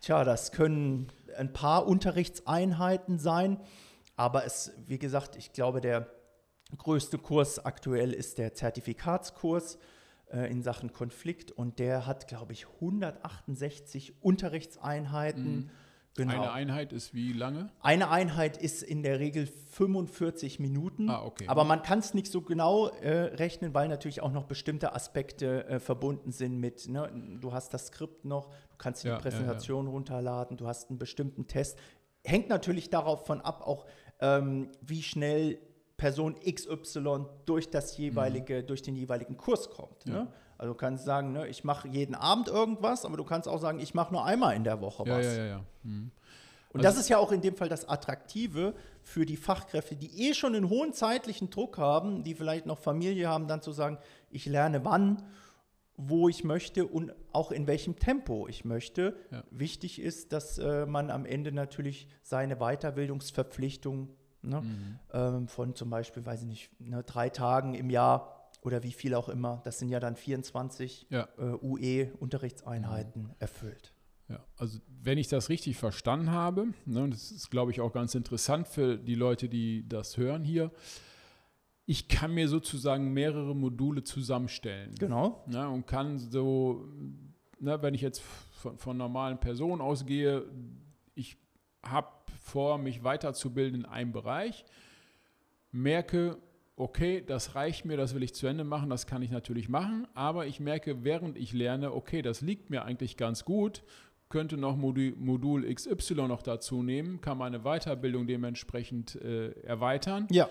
Tja, 0.00 0.24
das 0.24 0.52
können 0.52 1.12
ein 1.36 1.52
paar 1.52 1.86
Unterrichtseinheiten 1.86 3.18
sein, 3.18 3.60
aber 4.16 4.44
es, 4.44 4.72
wie 4.86 4.98
gesagt, 4.98 5.36
ich 5.36 5.52
glaube, 5.52 5.80
der 5.80 6.06
größte 6.76 7.18
Kurs 7.18 7.64
aktuell 7.64 8.12
ist 8.12 8.38
der 8.38 8.54
Zertifikatskurs 8.54 9.78
äh, 10.32 10.50
in 10.50 10.62
Sachen 10.62 10.92
Konflikt 10.92 11.50
und 11.50 11.78
der 11.78 12.06
hat, 12.06 12.28
glaube 12.28 12.52
ich, 12.52 12.66
168 12.66 14.22
Unterrichtseinheiten. 14.22 15.56
Mhm. 15.56 15.70
Genau. 16.14 16.34
Eine 16.34 16.52
Einheit 16.52 16.92
ist 16.92 17.14
wie 17.14 17.32
lange? 17.32 17.70
Eine 17.80 18.10
Einheit 18.10 18.58
ist 18.58 18.82
in 18.82 19.02
der 19.02 19.18
Regel 19.18 19.46
45 19.46 20.58
Minuten. 20.58 21.08
Ah, 21.08 21.24
okay. 21.24 21.46
Aber 21.48 21.64
man 21.64 21.82
kann 21.82 22.00
es 22.00 22.12
nicht 22.12 22.30
so 22.30 22.42
genau 22.42 22.88
äh, 22.88 23.34
rechnen, 23.34 23.72
weil 23.72 23.88
natürlich 23.88 24.20
auch 24.20 24.30
noch 24.30 24.44
bestimmte 24.44 24.94
Aspekte 24.94 25.66
äh, 25.66 25.80
verbunden 25.80 26.30
sind 26.30 26.58
mit, 26.58 26.86
ne, 26.88 27.10
du 27.40 27.52
hast 27.54 27.72
das 27.72 27.86
Skript 27.86 28.26
noch, 28.26 28.48
du 28.48 28.76
kannst 28.76 29.04
die 29.04 29.08
ja, 29.08 29.18
Präsentation 29.18 29.86
ja, 29.86 29.90
ja. 29.90 29.94
runterladen, 29.94 30.56
du 30.58 30.66
hast 30.66 30.90
einen 30.90 30.98
bestimmten 30.98 31.46
Test. 31.46 31.78
Hängt 32.24 32.50
natürlich 32.50 32.90
darauf 32.90 33.24
von 33.24 33.40
ab, 33.40 33.62
auch 33.66 33.86
ähm, 34.20 34.68
wie 34.82 35.02
schnell 35.02 35.58
Person 36.02 36.34
XY 36.34 37.26
durch 37.46 37.70
das 37.70 37.96
jeweilige, 37.96 38.62
mhm. 38.62 38.66
durch 38.66 38.82
den 38.82 38.96
jeweiligen 38.96 39.36
Kurs 39.36 39.70
kommt. 39.70 40.04
Ne? 40.04 40.12
Ja. 40.12 40.22
Ne? 40.24 40.32
Also 40.58 40.72
du 40.72 40.76
kannst 40.76 41.04
sagen, 41.04 41.30
ne, 41.32 41.46
ich 41.46 41.62
mache 41.62 41.86
jeden 41.86 42.16
Abend 42.16 42.48
irgendwas, 42.48 43.04
aber 43.04 43.16
du 43.16 43.22
kannst 43.22 43.48
auch 43.48 43.60
sagen, 43.60 43.78
ich 43.78 43.94
mache 43.94 44.12
nur 44.12 44.24
einmal 44.24 44.56
in 44.56 44.64
der 44.64 44.80
Woche 44.80 45.04
ja, 45.06 45.16
was. 45.16 45.36
Ja. 45.36 45.64
Mhm. 45.84 46.10
Und 46.72 46.80
also 46.80 46.88
das 46.88 46.98
ist 46.98 47.08
ja 47.08 47.18
auch 47.18 47.30
in 47.30 47.40
dem 47.40 47.54
Fall 47.54 47.68
das 47.68 47.88
Attraktive 47.88 48.74
für 49.00 49.24
die 49.24 49.36
Fachkräfte, 49.36 49.94
die 49.94 50.28
eh 50.28 50.34
schon 50.34 50.56
einen 50.56 50.68
hohen 50.68 50.92
zeitlichen 50.92 51.50
Druck 51.50 51.78
haben, 51.78 52.24
die 52.24 52.34
vielleicht 52.34 52.66
noch 52.66 52.78
Familie 52.78 53.28
haben, 53.28 53.46
dann 53.46 53.62
zu 53.62 53.70
sagen, 53.70 53.98
ich 54.30 54.46
lerne 54.46 54.84
wann, 54.84 55.22
wo 55.96 56.28
ich 56.28 56.42
möchte 56.42 56.84
und 56.84 57.12
auch 57.30 57.52
in 57.52 57.68
welchem 57.68 57.96
Tempo 57.96 58.48
ich 58.48 58.64
möchte. 58.64 59.16
Wichtig 59.52 60.00
ist, 60.00 60.32
dass 60.32 60.58
äh, 60.58 60.84
man 60.84 61.10
am 61.10 61.26
Ende 61.26 61.52
natürlich 61.52 62.08
seine 62.22 62.56
Weiterbildungsverpflichtung 62.56 64.08
ne, 64.42 64.60
mhm. 64.60 64.98
ähm, 65.12 65.48
von 65.48 65.74
zum 65.74 65.90
Beispiel, 65.90 66.24
weiß 66.24 66.42
ich 66.42 66.48
nicht, 66.48 66.80
ne, 66.80 67.02
drei 67.02 67.28
Tagen 67.28 67.74
im 67.74 67.90
Jahr 67.90 68.50
oder 68.62 68.82
wie 68.82 68.92
viel 68.92 69.14
auch 69.14 69.28
immer, 69.28 69.60
das 69.64 69.78
sind 69.78 69.88
ja 69.88 70.00
dann 70.00 70.16
24 70.16 71.06
ja. 71.10 71.28
äh, 71.38 71.56
UE-Unterrichtseinheiten 71.60 73.22
mhm. 73.22 73.34
erfüllt. 73.38 73.92
Ja, 74.28 74.40
also 74.56 74.78
wenn 75.02 75.18
ich 75.18 75.28
das 75.28 75.48
richtig 75.48 75.76
verstanden 75.76 76.30
habe, 76.30 76.68
ne, 76.86 77.08
das 77.10 77.30
ist, 77.32 77.50
glaube 77.50 77.70
ich, 77.70 77.80
auch 77.80 77.92
ganz 77.92 78.14
interessant 78.14 78.68
für 78.68 78.96
die 78.96 79.14
Leute, 79.14 79.48
die 79.48 79.88
das 79.88 80.16
hören 80.16 80.44
hier, 80.44 80.70
ich 81.84 82.08
kann 82.08 82.32
mir 82.32 82.48
sozusagen 82.48 83.12
mehrere 83.12 83.56
Module 83.56 84.04
zusammenstellen. 84.04 84.94
Genau. 84.98 85.44
Ne, 85.48 85.68
und 85.68 85.86
kann 85.86 86.18
so, 86.18 86.88
ne, 87.58 87.82
wenn 87.82 87.94
ich 87.94 88.00
jetzt 88.00 88.20
von, 88.20 88.78
von 88.78 88.96
normalen 88.96 89.38
Personen 89.38 89.80
ausgehe, 89.80 90.46
ich 91.14 91.36
habe 91.84 92.08
vor, 92.40 92.78
mich 92.78 93.04
weiterzubilden 93.04 93.82
in 93.82 93.86
einem 93.86 94.12
Bereich, 94.12 94.64
merke, 95.70 96.38
okay, 96.76 97.22
das 97.24 97.54
reicht 97.54 97.84
mir, 97.84 97.96
das 97.96 98.14
will 98.14 98.22
ich 98.22 98.34
zu 98.34 98.46
Ende 98.46 98.64
machen, 98.64 98.90
das 98.90 99.06
kann 99.06 99.22
ich 99.22 99.30
natürlich 99.30 99.68
machen, 99.68 100.06
aber 100.14 100.46
ich 100.46 100.60
merke, 100.60 101.04
während 101.04 101.36
ich 101.36 101.52
lerne, 101.52 101.92
okay, 101.92 102.22
das 102.22 102.40
liegt 102.40 102.70
mir 102.70 102.84
eigentlich 102.84 103.16
ganz 103.16 103.44
gut 103.44 103.82
könnte 104.32 104.56
noch 104.56 104.76
Modul, 104.76 105.72
XY 105.72 106.14
noch 106.26 106.42
dazu 106.42 106.82
nehmen, 106.82 107.20
kann 107.20 107.36
meine 107.36 107.60
Weiterbildung 107.60 108.26
dementsprechend 108.26 109.14
äh, 109.16 109.50
erweitern. 109.60 110.26
Ja. 110.30 110.48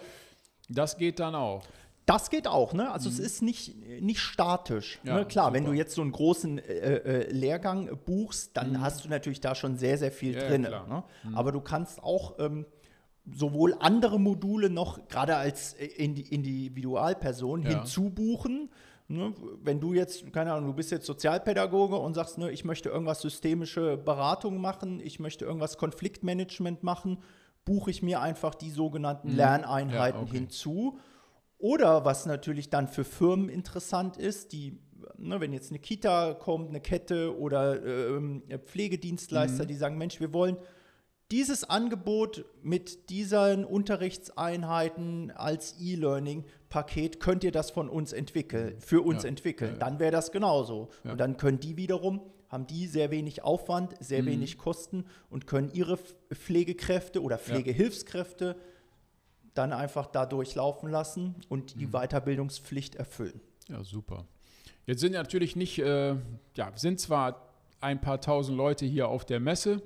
Das 0.70 0.98
geht 0.98 1.20
dann 1.20 1.34
auch. 1.36 1.66
Das 2.06 2.30
geht 2.30 2.48
auch, 2.48 2.74
ne? 2.74 2.92
Also 2.92 3.10
mhm. 3.10 3.16
es 3.16 3.20
ist 3.20 3.42
nicht, 3.42 3.76
nicht 4.02 4.20
statisch. 4.20 5.00
Ja, 5.04 5.20
ne? 5.20 5.26
Klar, 5.26 5.46
super. 5.46 5.56
wenn 5.56 5.66
du 5.66 5.74
jetzt 5.74 5.94
so 5.94 6.02
einen 6.02 6.12
großen 6.12 6.58
äh, 6.60 6.64
äh, 6.64 7.32
Lehrgang 7.32 7.98
buchst, 8.06 8.58
dann 8.58 8.72
mhm. 8.72 8.82
hast 8.82 9.06
du 9.06 9.10
natürlich 9.10 9.40
da 9.40 9.56
schon 9.56 9.78
sehr, 9.78 9.98
sehr 9.98 10.12
viel 10.12 10.34
ja, 10.34 10.48
drin. 10.48 10.64
Ne? 10.64 11.04
Mhm. 11.24 11.36
Aber 11.36 11.52
du 11.52 11.62
kannst 11.62 12.02
auch 12.04 12.40
ähm, 12.40 12.66
sowohl 13.32 13.76
andere 13.80 14.20
Module 14.20 14.70
noch, 14.70 15.08
gerade 15.08 15.36
als 15.36 15.74
äh, 15.74 15.86
Individualperson, 15.86 17.64
ja. 17.64 17.70
hinzubuchen 17.70 18.70
Ne, 19.12 19.34
wenn 19.62 19.82
du 19.82 19.94
jetzt, 19.94 20.32
keine 20.32 20.54
Ahnung, 20.54 20.68
du 20.68 20.74
bist 20.74 20.90
jetzt 20.90 21.06
Sozialpädagoge 21.06 21.98
und 21.98 22.14
sagst, 22.14 22.38
ne, 22.38 22.50
ich 22.50 22.64
möchte 22.64 22.88
irgendwas 22.88 23.20
systemische 23.20 23.98
Beratung 23.98 24.62
machen, 24.62 25.02
ich 25.04 25.20
möchte 25.20 25.44
irgendwas 25.44 25.78
Konfliktmanagement 25.78 26.84
machen, 26.84 27.18
buche 27.66 27.92
ich 27.92 28.02
mir 28.02 28.22
einfach 28.22 28.56
die 28.56 28.70
sogenannten 28.70 29.32
mhm. 29.32 29.36
Lerneinheiten 29.36 30.22
ja, 30.22 30.28
okay. 30.28 30.38
hinzu. 30.38 31.00
Oder 31.62 32.06
was 32.06 32.26
natürlich 32.26 32.70
dann 32.70 32.88
für 32.88 33.04
Firmen 33.04 33.48
interessant 33.48 34.18
ist, 34.18 34.52
die, 34.52 34.80
ne, 35.18 35.40
wenn 35.40 35.54
jetzt 35.54 35.70
eine 35.70 35.78
Kita 35.78 36.34
kommt, 36.34 36.70
eine 36.70 36.82
Kette 36.82 37.38
oder 37.38 37.84
äh, 37.86 38.58
Pflegedienstleister, 38.58 39.64
mhm. 39.64 39.68
die 39.68 39.76
sagen, 39.76 39.98
Mensch, 40.00 40.20
wir 40.20 40.34
wollen 40.34 40.58
dieses 41.30 41.64
Angebot 41.64 42.46
mit 42.62 43.10
diesen 43.10 43.64
Unterrichtseinheiten 43.64 45.32
als 45.32 45.76
E-Learning-Paket 45.80 47.20
könnt 47.20 47.44
ihr 47.44 47.52
das 47.52 47.72
von 47.72 47.90
uns 47.90 48.12
entwickeln, 48.12 48.76
für 48.80 49.02
uns 49.02 49.24
ja, 49.24 49.30
entwickeln. 49.30 49.74
Ja, 49.74 49.80
Dann 49.80 50.00
wäre 50.00 50.12
das 50.12 50.32
genauso. 50.32 50.90
Und 51.04 51.20
dann 51.20 51.38
können 51.38 51.60
die 51.60 51.78
wiederum, 51.78 52.22
haben 52.50 52.68
die 52.68 52.88
sehr 52.88 53.12
wenig 53.12 53.44
Aufwand, 53.44 53.94
sehr 54.02 54.24
mhm. 54.24 54.28
wenig 54.28 54.58
Kosten 54.58 55.06
und 55.30 55.48
können 55.48 55.72
ihre 55.72 55.98
Pflegekräfte 56.34 57.22
oder 57.22 57.38
Pflegehilfskräfte 57.38 58.58
dann 59.54 59.74
einfach 59.74 60.08
da 60.08 60.26
durchlaufen 60.26 60.90
lassen 60.90 61.36
und 61.50 61.80
die 61.80 61.88
mhm. 61.88 61.92
Weiterbildungspflicht 61.92 62.96
erfüllen. 62.96 63.42
Ja, 63.68 63.84
super. 63.84 64.26
Jetzt 64.86 65.02
sind 65.02 65.14
natürlich 65.14 65.56
nicht, 65.56 65.80
äh, 65.80 66.16
ja, 66.56 66.72
sind 66.76 67.00
zwar 67.00 67.50
ein 67.80 68.02
paar 68.02 68.22
tausend 68.22 68.58
Leute 68.58 68.86
hier 68.86 69.08
auf 69.08 69.26
der 69.26 69.40
Messe, 69.40 69.82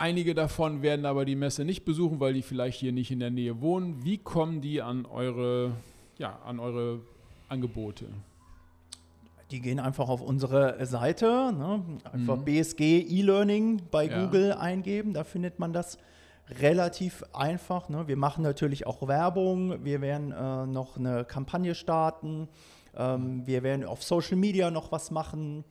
Einige 0.00 0.34
davon 0.34 0.80
werden 0.80 1.04
aber 1.04 1.26
die 1.26 1.36
Messe 1.36 1.62
nicht 1.62 1.84
besuchen, 1.84 2.20
weil 2.20 2.32
die 2.32 2.40
vielleicht 2.40 2.80
hier 2.80 2.90
nicht 2.90 3.10
in 3.10 3.20
der 3.20 3.28
Nähe 3.28 3.60
wohnen. 3.60 4.02
Wie 4.02 4.16
kommen 4.16 4.62
die 4.62 4.80
an 4.80 5.04
eure, 5.04 5.72
ja, 6.16 6.38
an 6.46 6.58
eure 6.58 7.02
Angebote? 7.50 8.06
Die 9.50 9.60
gehen 9.60 9.78
einfach 9.78 10.08
auf 10.08 10.22
unsere 10.22 10.86
Seite, 10.86 11.52
ne? 11.52 11.82
einfach 12.10 12.38
mhm. 12.38 12.44
BSG 12.46 12.80
E-Learning 12.80 13.82
bei 13.90 14.06
ja. 14.06 14.24
Google 14.24 14.54
eingeben, 14.54 15.12
da 15.12 15.22
findet 15.22 15.58
man 15.58 15.74
das 15.74 15.98
relativ 16.58 17.24
einfach. 17.32 17.88
Ne? 17.88 18.08
Wir 18.08 18.16
machen 18.16 18.42
natürlich 18.42 18.86
auch 18.86 19.06
Werbung, 19.06 19.84
wir 19.84 20.00
werden 20.00 20.32
äh, 20.32 20.66
noch 20.66 20.96
eine 20.96 21.24
Kampagne 21.24 21.74
starten, 21.74 22.48
ähm, 22.96 23.46
wir 23.46 23.62
werden 23.62 23.84
auf 23.84 24.02
Social 24.02 24.36
Media 24.36 24.70
noch 24.70 24.92
was 24.92 25.10
machen. 25.10 25.64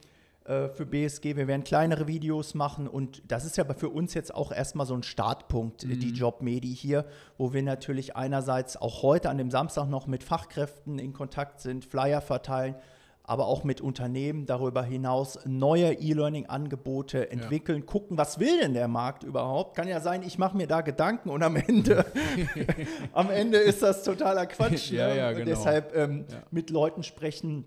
Äh, 0.49 0.69
für 0.69 0.87
BSG. 0.87 1.35
Wir 1.35 1.47
werden 1.47 1.63
kleinere 1.63 2.07
Videos 2.07 2.55
machen 2.55 2.87
und 2.87 3.21
das 3.27 3.45
ist 3.45 3.55
ja 3.57 3.65
für 3.65 3.89
uns 3.89 4.15
jetzt 4.15 4.33
auch 4.33 4.51
erstmal 4.51 4.87
so 4.87 4.95
ein 4.95 5.03
Startpunkt, 5.03 5.85
mhm. 5.85 5.99
die 5.99 6.09
Jobmedi 6.09 6.75
hier, 6.75 7.05
wo 7.37 7.53
wir 7.53 7.61
natürlich 7.61 8.15
einerseits 8.15 8.75
auch 8.75 9.03
heute 9.03 9.29
an 9.29 9.37
dem 9.37 9.51
Samstag 9.51 9.87
noch 9.89 10.07
mit 10.07 10.23
Fachkräften 10.23 10.97
in 10.97 11.13
Kontakt 11.13 11.59
sind, 11.59 11.85
Flyer 11.85 12.19
verteilen, 12.19 12.73
aber 13.29 13.45
auch 13.45 13.63
mit 13.63 13.79
Unternehmen 13.79 14.47
darüber 14.47 14.81
hinaus 14.81 15.37
neue 15.45 15.93
E-Learning-Angebote 15.93 17.29
entwickeln, 17.29 17.81
ja. 17.81 17.85
gucken, 17.85 18.17
was 18.17 18.39
will 18.39 18.59
denn 18.59 18.73
der 18.73 18.87
Markt 18.87 19.23
überhaupt? 19.23 19.75
Kann 19.75 19.87
ja 19.87 19.99
sein, 20.01 20.23
ich 20.23 20.39
mache 20.39 20.57
mir 20.57 20.65
da 20.65 20.81
Gedanken 20.81 21.29
und 21.29 21.43
am 21.43 21.55
Ende, 21.55 22.07
am 23.13 23.29
Ende 23.29 23.59
ist 23.59 23.83
das 23.83 24.03
totaler 24.03 24.47
Quatsch. 24.47 24.89
ja, 24.89 25.13
ja, 25.13 25.31
genau. 25.31 25.45
Deshalb 25.45 25.95
ähm, 25.95 26.25
mit 26.49 26.71
Leuten 26.71 27.03
sprechen, 27.03 27.65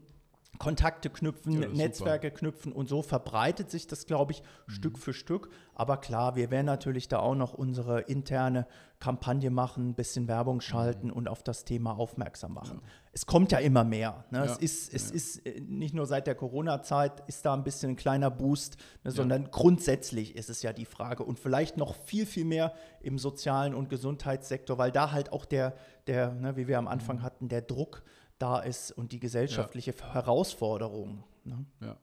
Kontakte 0.62 1.10
knüpfen, 1.10 1.60
ja, 1.60 1.68
Netzwerke 1.68 2.28
super. 2.28 2.38
knüpfen 2.38 2.72
und 2.72 2.88
so 2.88 3.02
verbreitet 3.02 3.68
sich 3.68 3.88
das, 3.88 4.06
glaube 4.06 4.30
ich, 4.30 4.42
mhm. 4.42 4.72
Stück 4.72 4.96
für 4.96 5.12
Stück. 5.12 5.50
Aber 5.74 5.96
klar, 5.96 6.36
wir 6.36 6.52
werden 6.52 6.66
natürlich 6.66 7.08
da 7.08 7.18
auch 7.18 7.34
noch 7.34 7.52
unsere 7.52 8.02
interne 8.02 8.68
Kampagne 9.00 9.50
machen, 9.50 9.88
ein 9.88 9.94
bisschen 9.94 10.28
Werbung 10.28 10.60
schalten 10.60 11.08
mhm. 11.08 11.14
und 11.14 11.28
auf 11.28 11.42
das 11.42 11.64
Thema 11.64 11.98
aufmerksam 11.98 12.54
machen. 12.54 12.80
Ja. 12.80 12.88
Es 13.10 13.26
kommt 13.26 13.50
ja 13.50 13.58
immer 13.58 13.82
mehr. 13.82 14.24
Ne? 14.30 14.38
Ja. 14.38 14.44
Es, 14.44 14.58
ist, 14.58 14.94
es 14.94 15.10
ist 15.10 15.44
äh, 15.44 15.58
nicht 15.58 15.94
nur 15.94 16.06
seit 16.06 16.28
der 16.28 16.36
Corona-Zeit 16.36 17.24
ist 17.26 17.44
da 17.44 17.54
ein 17.54 17.64
bisschen 17.64 17.90
ein 17.90 17.96
kleiner 17.96 18.30
Boost, 18.30 18.76
ne, 19.02 19.10
sondern 19.10 19.50
grundsätzlich 19.50 20.36
ist 20.36 20.48
es 20.48 20.62
ja 20.62 20.72
die 20.72 20.84
Frage 20.84 21.24
und 21.24 21.40
vielleicht 21.40 21.76
noch 21.76 21.96
viel, 21.96 22.24
viel 22.24 22.44
mehr 22.44 22.72
im 23.00 23.18
sozialen 23.18 23.74
und 23.74 23.90
Gesundheitssektor, 23.90 24.78
weil 24.78 24.92
da 24.92 25.10
halt 25.10 25.32
auch 25.32 25.44
der, 25.44 25.74
der 26.06 26.30
ne, 26.30 26.54
wie 26.54 26.68
wir 26.68 26.78
am 26.78 26.86
Anfang 26.86 27.16
mhm. 27.16 27.22
hatten, 27.22 27.48
der 27.48 27.62
Druck 27.62 28.04
da 28.42 28.58
ist 28.58 28.90
und 28.90 29.12
die 29.12 29.20
gesellschaftliche 29.20 29.94
ja. 29.98 30.14
Herausforderung. 30.14 31.22
Ne? 31.44 31.64
Ja. 31.80 31.96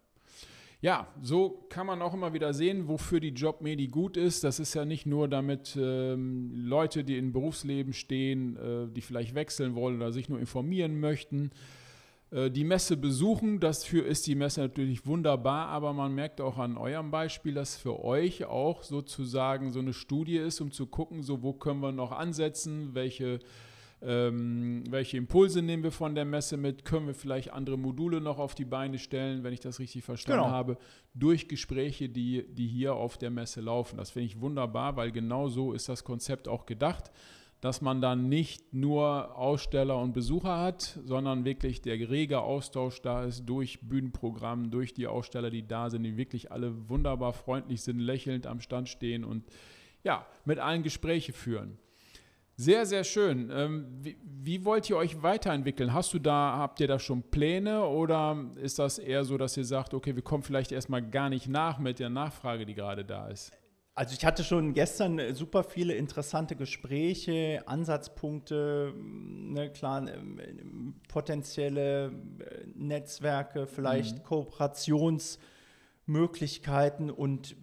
Ja, 0.81 1.07
so 1.21 1.65
kann 1.67 1.87
man 1.87 2.01
auch 2.01 2.13
immer 2.13 2.31
wieder 2.31 2.53
sehen, 2.53 2.87
wofür 2.87 3.19
die 3.19 3.33
Jobmedi 3.33 3.87
gut 3.89 4.15
ist. 4.15 4.45
Das 4.45 4.61
ist 4.61 4.73
ja 4.75 4.85
nicht 4.85 5.05
nur 5.05 5.27
damit 5.27 5.77
ähm, 5.77 6.53
Leute, 6.55 7.03
die 7.03 7.17
im 7.17 7.33
Berufsleben 7.33 7.91
stehen, 7.91 8.55
äh, 8.55 8.87
die 8.87 9.01
vielleicht 9.01 9.35
wechseln 9.35 9.75
wollen 9.75 9.97
oder 9.97 10.13
sich 10.13 10.29
nur 10.29 10.39
informieren 10.39 11.01
möchten, 11.01 11.51
äh, 12.31 12.49
die 12.49 12.63
Messe 12.63 12.95
besuchen. 12.95 13.59
Dafür 13.59 14.05
ist 14.05 14.25
die 14.25 14.35
Messe 14.35 14.61
natürlich 14.61 15.05
wunderbar, 15.05 15.67
aber 15.67 15.91
man 15.91 16.15
merkt 16.15 16.39
auch 16.39 16.57
an 16.57 16.77
eurem 16.77 17.11
Beispiel, 17.11 17.55
dass 17.55 17.75
für 17.75 18.01
euch 18.01 18.45
auch 18.45 18.83
sozusagen 18.83 19.73
so 19.73 19.79
eine 19.79 19.91
Studie 19.91 20.37
ist, 20.37 20.61
um 20.61 20.71
zu 20.71 20.87
gucken, 20.87 21.23
so 21.23 21.43
wo 21.43 21.51
können 21.51 21.81
wir 21.81 21.91
noch 21.91 22.13
ansetzen, 22.13 22.95
welche 22.95 23.39
ähm, 24.01 24.83
welche 24.89 25.17
Impulse 25.17 25.61
nehmen 25.61 25.83
wir 25.83 25.91
von 25.91 26.15
der 26.15 26.25
Messe 26.25 26.55
mit? 26.55 26.85
Können 26.85 27.07
wir 27.07 27.13
vielleicht 27.13 27.51
andere 27.51 27.77
Module 27.77 28.21
noch 28.21 28.39
auf 28.39 28.55
die 28.55 28.65
Beine 28.65 28.97
stellen, 28.97 29.43
wenn 29.43 29.53
ich 29.53 29.59
das 29.59 29.79
richtig 29.79 30.03
verstanden 30.03 30.43
genau. 30.43 30.53
habe, 30.53 30.77
durch 31.13 31.47
Gespräche, 31.49 32.07
die, 32.07 32.45
die 32.47 32.67
hier 32.67 32.95
auf 32.95 33.17
der 33.17 33.29
Messe 33.29 33.59
laufen? 33.59 33.97
Das 33.97 34.11
finde 34.11 34.27
ich 34.27 34.39
wunderbar, 34.39 34.95
weil 34.95 35.11
genau 35.11 35.49
so 35.49 35.73
ist 35.73 35.89
das 35.89 36.03
Konzept 36.05 36.47
auch 36.47 36.65
gedacht, 36.65 37.11
dass 37.61 37.81
man 37.81 37.99
dann 37.99 38.29
nicht 38.29 38.73
nur 38.73 39.35
Aussteller 39.35 39.99
und 39.99 40.13
Besucher 40.13 40.59
hat, 40.59 40.97
sondern 41.03 41.43
wirklich 41.43 41.81
der 41.81 41.97
rege 42.09 42.39
Austausch 42.39 43.01
da 43.01 43.25
ist 43.25 43.45
durch 43.45 43.81
Bühnenprogramm, 43.81 44.71
durch 44.71 44.93
die 44.93 45.07
Aussteller, 45.07 45.49
die 45.49 45.67
da 45.67 45.89
sind, 45.89 46.03
die 46.03 46.15
wirklich 46.15 46.53
alle 46.53 46.87
wunderbar 46.87 47.33
freundlich 47.33 47.81
sind, 47.81 47.99
lächelnd 47.99 48.47
am 48.47 48.61
Stand 48.61 48.87
stehen 48.87 49.25
und 49.25 49.45
ja, 50.03 50.25
mit 50.45 50.59
allen 50.59 50.83
Gespräche 50.83 51.33
führen. 51.33 51.77
Sehr, 52.61 52.85
sehr 52.85 53.05
schön. 53.05 53.49
Ähm, 53.53 53.85
wie, 54.01 54.17
wie, 54.21 54.65
wollt 54.65 54.89
ihr 54.89 54.97
euch 54.97 55.23
weiterentwickeln? 55.23 55.93
Hast 55.93 56.13
du 56.13 56.19
da, 56.19 56.57
habt 56.57 56.81
ihr 56.81 56.89
da 56.89 56.99
schon 56.99 57.23
Pläne 57.23 57.85
oder 57.85 58.37
ist 58.57 58.79
das 58.79 58.99
eher 58.99 59.23
so, 59.23 59.37
dass 59.37 59.55
ihr 59.55 59.63
sagt, 59.63 59.93
okay, 59.93 60.13
wir 60.13 60.23
kommen 60.23 60.43
vielleicht 60.43 60.73
erstmal 60.73 61.01
gar 61.01 61.29
nicht 61.29 61.47
nach 61.47 61.79
mit 61.79 61.99
der 61.99 62.09
Nachfrage, 62.09 62.65
die 62.65 62.73
gerade 62.73 63.05
da 63.05 63.29
ist? 63.29 63.53
Also 63.95 64.13
ich 64.13 64.25
hatte 64.25 64.43
schon 64.43 64.73
gestern 64.73 65.33
super 65.35 65.63
viele 65.63 65.93
interessante 65.93 66.57
Gespräche, 66.57 67.63
Ansatzpunkte, 67.65 68.93
ne, 68.93 69.71
klar, 69.71 70.05
ähm, 70.09 70.95
potenzielle 71.07 72.07
äh, 72.07 72.11
Netzwerke, 72.75 73.67
vielleicht 73.67 74.17
mhm. 74.17 74.23
Kooperationsmöglichkeiten 74.23 77.09
und 77.09 77.55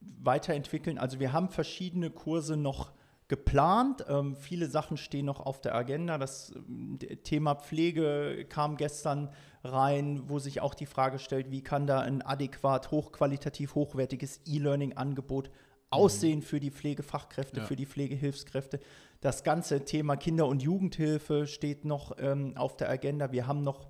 weiterentwickeln. 0.00 0.96
Also 0.96 1.18
wir 1.18 1.32
haben 1.32 1.48
verschiedene 1.48 2.10
Kurse 2.10 2.56
noch 2.56 2.92
geplant. 3.28 4.04
Ähm, 4.08 4.36
viele 4.36 4.66
Sachen 4.68 4.96
stehen 4.96 5.26
noch 5.26 5.40
auf 5.40 5.60
der 5.60 5.74
Agenda. 5.74 6.18
Das 6.18 6.52
ähm, 6.54 6.98
Thema 7.22 7.54
Pflege 7.54 8.46
kam 8.48 8.76
gestern 8.76 9.30
rein, 9.62 10.22
wo 10.26 10.38
sich 10.38 10.60
auch 10.60 10.74
die 10.74 10.86
Frage 10.86 11.18
stellt, 11.18 11.50
wie 11.50 11.62
kann 11.62 11.86
da 11.86 12.00
ein 12.00 12.22
adäquat, 12.22 12.90
hochqualitativ, 12.90 13.74
hochwertiges 13.74 14.40
E-Learning-Angebot 14.46 15.50
aussehen 15.90 16.42
für 16.42 16.60
die 16.60 16.70
Pflegefachkräfte, 16.70 17.60
ja. 17.60 17.66
für 17.66 17.76
die 17.76 17.86
Pflegehilfskräfte. 17.86 18.80
Das 19.20 19.42
ganze 19.42 19.84
Thema 19.84 20.16
Kinder- 20.16 20.46
und 20.46 20.62
Jugendhilfe 20.62 21.46
steht 21.46 21.84
noch 21.84 22.16
ähm, 22.18 22.56
auf 22.56 22.76
der 22.76 22.88
Agenda. 22.88 23.32
Wir 23.32 23.46
haben 23.46 23.62
noch 23.62 23.88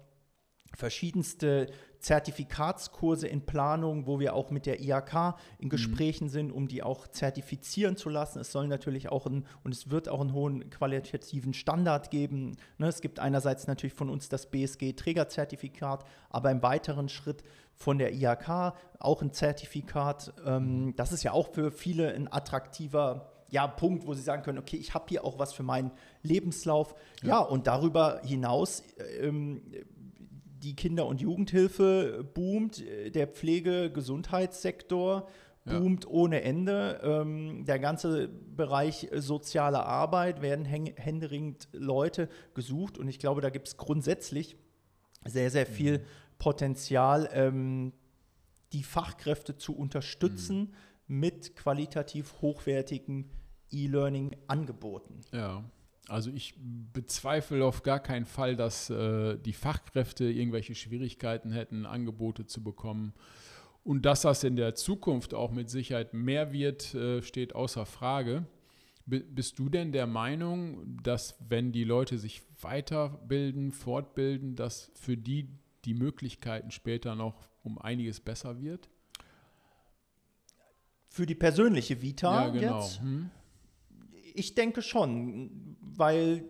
verschiedenste 0.76 1.68
Zertifikatskurse 1.98 3.26
in 3.26 3.44
Planung, 3.44 4.06
wo 4.06 4.20
wir 4.20 4.34
auch 4.34 4.50
mit 4.50 4.66
der 4.66 4.80
IHK 4.80 5.34
in 5.58 5.66
mhm. 5.66 5.70
Gesprächen 5.70 6.24
mhm. 6.24 6.30
sind, 6.30 6.52
um 6.52 6.68
die 6.68 6.82
auch 6.82 7.08
zertifizieren 7.08 7.96
zu 7.96 8.08
lassen. 8.08 8.38
Es 8.38 8.52
soll 8.52 8.68
natürlich 8.68 9.08
auch 9.08 9.26
ein, 9.26 9.46
und 9.64 9.74
es 9.74 9.90
wird 9.90 10.08
auch 10.08 10.20
einen 10.20 10.32
hohen 10.32 10.70
qualitativen 10.70 11.54
Standard 11.54 12.10
geben. 12.10 12.56
Ne, 12.78 12.86
es 12.86 13.00
gibt 13.00 13.18
einerseits 13.18 13.66
natürlich 13.66 13.94
von 13.94 14.10
uns 14.10 14.28
das 14.28 14.50
BSG-Trägerzertifikat, 14.50 16.04
aber 16.30 16.50
im 16.50 16.62
weiteren 16.62 17.08
Schritt 17.08 17.42
von 17.74 17.98
der 17.98 18.12
IHK 18.12 18.74
auch 18.98 19.22
ein 19.22 19.32
Zertifikat. 19.32 20.32
Ähm, 20.44 20.86
mhm. 20.86 20.96
das 20.96 21.12
ist 21.12 21.22
ja 21.24 21.32
auch 21.32 21.52
für 21.52 21.72
viele 21.72 22.14
ein 22.14 22.32
attraktiver 22.32 23.32
ja, 23.50 23.66
Punkt, 23.66 24.06
wo 24.06 24.14
sie 24.14 24.22
sagen 24.22 24.42
können, 24.42 24.58
okay, 24.58 24.76
ich 24.76 24.94
habe 24.94 25.06
hier 25.08 25.24
auch 25.24 25.38
was 25.38 25.52
für 25.52 25.62
meinen 25.62 25.90
Lebenslauf. 26.22 26.94
Ja, 27.22 27.28
ja 27.28 27.38
und 27.38 27.66
darüber 27.66 28.20
hinaus 28.22 28.82
ähm, 29.20 29.62
die 30.62 30.76
Kinder- 30.76 31.06
und 31.06 31.20
Jugendhilfe 31.20 32.28
boomt, 32.34 32.84
der 33.14 33.26
Pflege-Gesundheitssektor 33.26 35.28
boomt 35.64 36.04
ja. 36.04 36.10
ohne 36.10 36.42
Ende. 36.42 37.00
Ähm, 37.02 37.64
der 37.64 37.78
ganze 37.78 38.28
Bereich 38.28 39.08
soziale 39.14 39.84
Arbeit 39.84 40.42
werden 40.42 40.64
händeringend 40.64 41.68
Leute 41.72 42.28
gesucht 42.54 42.98
und 42.98 43.08
ich 43.08 43.18
glaube, 43.18 43.40
da 43.40 43.50
gibt 43.50 43.68
es 43.68 43.76
grundsätzlich 43.76 44.56
sehr, 45.24 45.50
sehr 45.50 45.66
viel 45.66 45.98
mhm. 45.98 46.02
Potenzial, 46.38 47.28
ähm, 47.32 47.92
die 48.72 48.82
Fachkräfte 48.82 49.56
zu 49.56 49.76
unterstützen 49.76 50.74
mhm. 51.06 51.20
mit 51.20 51.56
qualitativ 51.56 52.34
hochwertigen 52.40 53.30
E-Learning-Angeboten. 53.70 55.20
Ja. 55.32 55.64
Also 56.08 56.30
ich 56.30 56.54
bezweifle 56.58 57.64
auf 57.64 57.82
gar 57.82 58.00
keinen 58.00 58.24
Fall, 58.24 58.56
dass 58.56 58.90
äh, 58.90 59.38
die 59.38 59.52
Fachkräfte 59.52 60.24
irgendwelche 60.24 60.74
Schwierigkeiten 60.74 61.52
hätten, 61.52 61.86
Angebote 61.86 62.46
zu 62.46 62.62
bekommen. 62.62 63.12
Und 63.84 64.02
dass 64.02 64.22
das 64.22 64.42
in 64.44 64.56
der 64.56 64.74
Zukunft 64.74 65.34
auch 65.34 65.50
mit 65.50 65.70
Sicherheit 65.70 66.14
mehr 66.14 66.52
wird, 66.52 66.94
äh, 66.94 67.22
steht 67.22 67.54
außer 67.54 67.86
Frage. 67.86 68.46
B 69.06 69.20
bist 69.20 69.58
du 69.58 69.68
denn 69.68 69.92
der 69.92 70.06
Meinung, 70.06 70.98
dass 71.02 71.36
wenn 71.48 71.72
die 71.72 71.84
Leute 71.84 72.18
sich 72.18 72.42
weiterbilden, 72.60 73.72
fortbilden, 73.72 74.56
dass 74.56 74.90
für 74.94 75.16
die 75.16 75.48
die 75.84 75.94
Möglichkeiten 75.94 76.70
später 76.70 77.14
noch 77.14 77.48
um 77.62 77.78
einiges 77.78 78.20
besser 78.20 78.60
wird? 78.60 78.88
Für 81.08 81.24
die 81.24 81.34
persönliche 81.34 82.02
Vita 82.02 82.46
ja, 82.46 82.50
genau. 82.50 82.80
jetzt? 82.80 83.00
Hm? 83.00 83.30
Ich 84.34 84.54
denke 84.54 84.82
schon, 84.82 85.76
weil 85.80 86.44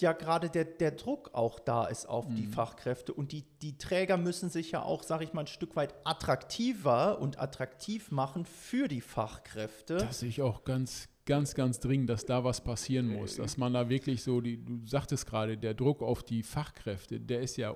ja 0.00 0.12
gerade 0.12 0.50
der, 0.50 0.64
der 0.64 0.92
Druck 0.92 1.30
auch 1.34 1.58
da 1.58 1.86
ist 1.86 2.06
auf 2.06 2.28
mhm. 2.28 2.36
die 2.36 2.46
Fachkräfte 2.46 3.12
und 3.12 3.32
die, 3.32 3.44
die 3.62 3.78
Träger 3.78 4.16
müssen 4.16 4.50
sich 4.50 4.72
ja 4.72 4.82
auch, 4.82 5.02
sage 5.02 5.24
ich 5.24 5.32
mal, 5.32 5.42
ein 5.42 5.46
Stück 5.46 5.76
weit 5.76 5.94
attraktiver 6.04 7.20
und 7.20 7.38
attraktiv 7.38 8.10
machen 8.10 8.44
für 8.44 8.88
die 8.88 9.00
Fachkräfte. 9.00 9.96
Das 9.98 10.20
sehe 10.20 10.28
ich 10.28 10.42
auch 10.42 10.64
ganz, 10.64 11.08
ganz, 11.26 11.54
ganz 11.54 11.80
dringend, 11.80 12.10
dass 12.10 12.26
da 12.26 12.44
was 12.44 12.62
passieren 12.62 13.08
muss, 13.08 13.36
dass 13.36 13.56
man 13.56 13.72
da 13.72 13.88
wirklich 13.88 14.22
so, 14.22 14.40
die, 14.40 14.62
du 14.62 14.86
sagtest 14.86 15.26
gerade, 15.26 15.56
der 15.56 15.74
Druck 15.74 16.02
auf 16.02 16.22
die 16.22 16.42
Fachkräfte, 16.42 17.20
der 17.20 17.40
ist 17.40 17.56
ja 17.56 17.74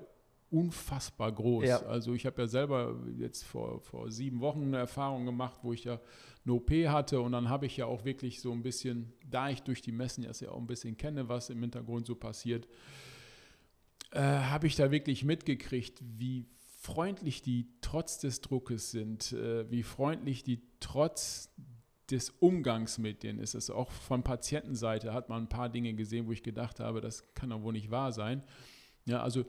unfassbar 0.50 1.32
groß. 1.32 1.66
Ja. 1.66 1.82
Also 1.82 2.14
ich 2.14 2.26
habe 2.26 2.42
ja 2.42 2.48
selber 2.48 2.96
jetzt 3.18 3.44
vor, 3.44 3.80
vor 3.80 4.10
sieben 4.10 4.40
Wochen 4.40 4.62
eine 4.62 4.78
Erfahrung 4.78 5.26
gemacht, 5.26 5.60
wo 5.62 5.72
ich 5.72 5.84
ja 5.84 6.00
eine 6.44 6.54
OP 6.54 6.70
hatte 6.70 7.20
und 7.20 7.32
dann 7.32 7.48
habe 7.48 7.66
ich 7.66 7.76
ja 7.76 7.86
auch 7.86 8.04
wirklich 8.04 8.40
so 8.40 8.52
ein 8.52 8.62
bisschen, 8.62 9.12
da 9.28 9.50
ich 9.50 9.62
durch 9.62 9.82
die 9.82 9.92
Messen 9.92 10.24
ja 10.24 10.30
auch 10.50 10.58
ein 10.58 10.66
bisschen 10.66 10.96
kenne, 10.96 11.28
was 11.28 11.50
im 11.50 11.60
Hintergrund 11.60 12.06
so 12.06 12.14
passiert, 12.14 12.68
äh, 14.12 14.20
habe 14.20 14.66
ich 14.66 14.76
da 14.76 14.90
wirklich 14.90 15.24
mitgekriegt, 15.24 16.00
wie 16.02 16.46
freundlich 16.80 17.42
die 17.42 17.68
trotz 17.80 18.18
des 18.18 18.40
Druckes 18.40 18.90
sind, 18.90 19.32
äh, 19.32 19.70
wie 19.70 19.82
freundlich 19.82 20.42
die 20.44 20.62
trotz 20.80 21.50
des 22.10 22.30
Umgangs 22.30 22.98
mit 22.98 23.22
denen 23.22 23.38
ist. 23.38 23.54
Also 23.54 23.74
auch 23.74 23.90
von 23.90 24.22
Patientenseite 24.22 25.12
hat 25.12 25.28
man 25.28 25.44
ein 25.44 25.48
paar 25.48 25.68
Dinge 25.68 25.92
gesehen, 25.94 26.26
wo 26.26 26.32
ich 26.32 26.42
gedacht 26.42 26.80
habe, 26.80 27.00
das 27.00 27.34
kann 27.34 27.50
doch 27.50 27.62
wohl 27.62 27.72
nicht 27.72 27.90
wahr 27.90 28.12
sein. 28.12 28.42
Ja, 29.04 29.22
also 29.22 29.44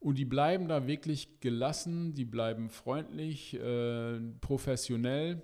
und 0.00 0.16
die 0.16 0.24
bleiben 0.24 0.66
da 0.66 0.86
wirklich 0.86 1.40
gelassen, 1.40 2.14
die 2.14 2.24
bleiben 2.24 2.70
freundlich, 2.70 3.54
äh, 3.54 4.18
professionell. 4.40 5.42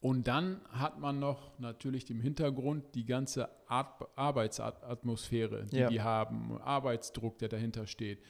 Und 0.00 0.26
dann 0.26 0.60
hat 0.70 0.98
man 1.00 1.18
noch 1.18 1.58
natürlich 1.58 2.08
im 2.10 2.20
Hintergrund 2.20 2.94
die 2.94 3.04
ganze 3.04 3.48
Art, 3.68 4.08
Arbeitsatmosphäre, 4.16 5.66
die 5.66 5.76
ja. 5.76 5.88
die 5.88 6.00
haben, 6.00 6.58
Arbeitsdruck, 6.62 7.38
der 7.38 7.48
dahinter 7.48 7.86
steht. 7.86 8.22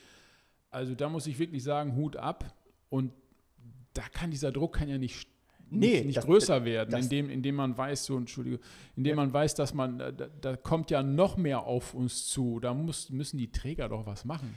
Also 0.70 0.94
da 0.94 1.08
muss 1.08 1.26
ich 1.28 1.38
wirklich 1.38 1.62
sagen, 1.62 1.94
Hut 1.94 2.16
ab. 2.16 2.52
Und 2.88 3.12
da 3.92 4.02
kann 4.12 4.30
dieser 4.32 4.50
Druck 4.50 4.76
kann 4.76 4.88
ja 4.88 4.98
nicht 4.98 5.28
nee, 5.70 5.96
nicht, 5.96 6.06
nicht 6.06 6.16
das, 6.16 6.24
größer 6.24 6.64
werden, 6.64 6.98
indem, 6.98 7.30
indem 7.30 7.56
man 7.56 7.76
weiß, 7.76 8.06
so 8.06 8.16
Entschuldige, 8.16 8.58
indem 8.96 9.10
ja. 9.10 9.16
man 9.16 9.32
weiß, 9.32 9.54
dass 9.54 9.74
man, 9.74 9.98
da, 9.98 10.10
da, 10.10 10.56
kommt 10.56 10.90
ja 10.90 11.02
noch 11.02 11.36
mehr 11.36 11.62
auf 11.64 11.94
uns 11.94 12.26
zu. 12.26 12.58
Da 12.60 12.74
muss, 12.74 13.10
müssen 13.10 13.38
die 13.38 13.52
Träger 13.52 13.88
doch 13.88 14.06
was 14.06 14.24
machen. 14.24 14.56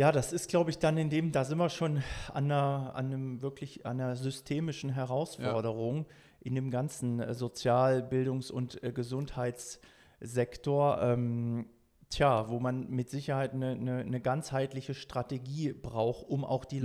Ja, 0.00 0.10
das 0.12 0.32
ist, 0.32 0.48
glaube 0.48 0.70
ich, 0.70 0.78
dann 0.78 0.96
in 0.96 1.10
dem, 1.10 1.30
da 1.30 1.44
sind 1.44 1.58
wir 1.58 1.68
schon 1.68 2.02
an 2.32 2.44
einer, 2.44 2.92
an 2.94 3.12
einem 3.12 3.42
wirklich 3.42 3.84
an 3.84 4.00
einer 4.00 4.16
systemischen 4.16 4.88
Herausforderung 4.88 6.06
ja. 6.08 6.14
in 6.40 6.54
dem 6.54 6.70
ganzen 6.70 7.20
äh, 7.20 7.34
Sozial-, 7.34 8.02
Bildungs- 8.02 8.50
und 8.50 8.82
äh, 8.82 8.92
Gesundheitssektor. 8.92 11.02
Ähm, 11.02 11.66
tja, 12.08 12.48
wo 12.48 12.60
man 12.60 12.88
mit 12.88 13.10
Sicherheit 13.10 13.52
eine, 13.52 13.72
eine, 13.72 13.98
eine, 13.98 14.22
ganzheitliche 14.22 14.94
Strategie 14.94 15.74
braucht, 15.74 16.26
um 16.26 16.46
auch 16.46 16.64
die 16.64 16.78
mhm. 16.78 16.84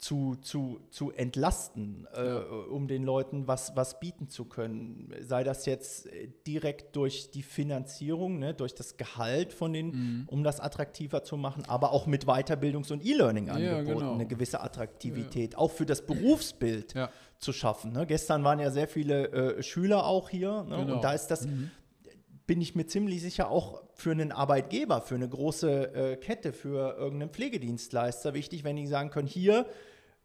Zu, 0.00 0.36
zu, 0.40 0.80
zu 0.88 1.12
entlasten, 1.12 2.08
äh, 2.14 2.22
um 2.70 2.88
den 2.88 3.04
Leuten 3.04 3.46
was, 3.46 3.76
was 3.76 4.00
bieten 4.00 4.30
zu 4.30 4.46
können. 4.46 5.14
Sei 5.20 5.44
das 5.44 5.66
jetzt 5.66 6.06
äh, 6.06 6.30
direkt 6.46 6.96
durch 6.96 7.30
die 7.30 7.42
Finanzierung, 7.42 8.38
ne, 8.38 8.54
durch 8.54 8.74
das 8.74 8.96
Gehalt 8.96 9.52
von 9.52 9.74
den, 9.74 9.86
mhm. 9.88 10.24
um 10.28 10.42
das 10.42 10.58
attraktiver 10.58 11.22
zu 11.22 11.36
machen, 11.36 11.64
aber 11.68 11.92
auch 11.92 12.06
mit 12.06 12.24
Weiterbildungs- 12.24 12.90
und 12.90 13.04
E-Learning-Angeboten 13.04 13.86
ja, 13.86 13.94
genau. 13.94 14.14
eine 14.14 14.26
gewisse 14.26 14.62
Attraktivität, 14.62 15.52
ja. 15.52 15.58
auch 15.58 15.70
für 15.70 15.84
das 15.84 16.06
Berufsbild 16.06 16.94
ja. 16.94 17.10
zu 17.38 17.52
schaffen. 17.52 17.92
Ne? 17.92 18.06
Gestern 18.06 18.42
waren 18.42 18.58
ja 18.58 18.70
sehr 18.70 18.88
viele 18.88 19.28
äh, 19.58 19.62
Schüler 19.62 20.06
auch 20.06 20.30
hier 20.30 20.64
ne? 20.64 20.76
genau. 20.78 20.94
und 20.94 21.04
da 21.04 21.12
ist 21.12 21.26
das, 21.26 21.46
mhm. 21.46 21.70
Bin 22.50 22.60
ich 22.60 22.74
mir 22.74 22.84
ziemlich 22.84 23.22
sicher, 23.22 23.48
auch 23.48 23.80
für 23.94 24.10
einen 24.10 24.32
Arbeitgeber, 24.32 25.02
für 25.02 25.14
eine 25.14 25.28
große 25.28 25.94
äh, 25.94 26.16
Kette, 26.16 26.52
für 26.52 26.96
irgendeinen 26.98 27.30
Pflegedienstleister 27.30 28.34
wichtig, 28.34 28.64
wenn 28.64 28.74
die 28.74 28.88
sagen 28.88 29.10
können, 29.10 29.28
hier, 29.28 29.66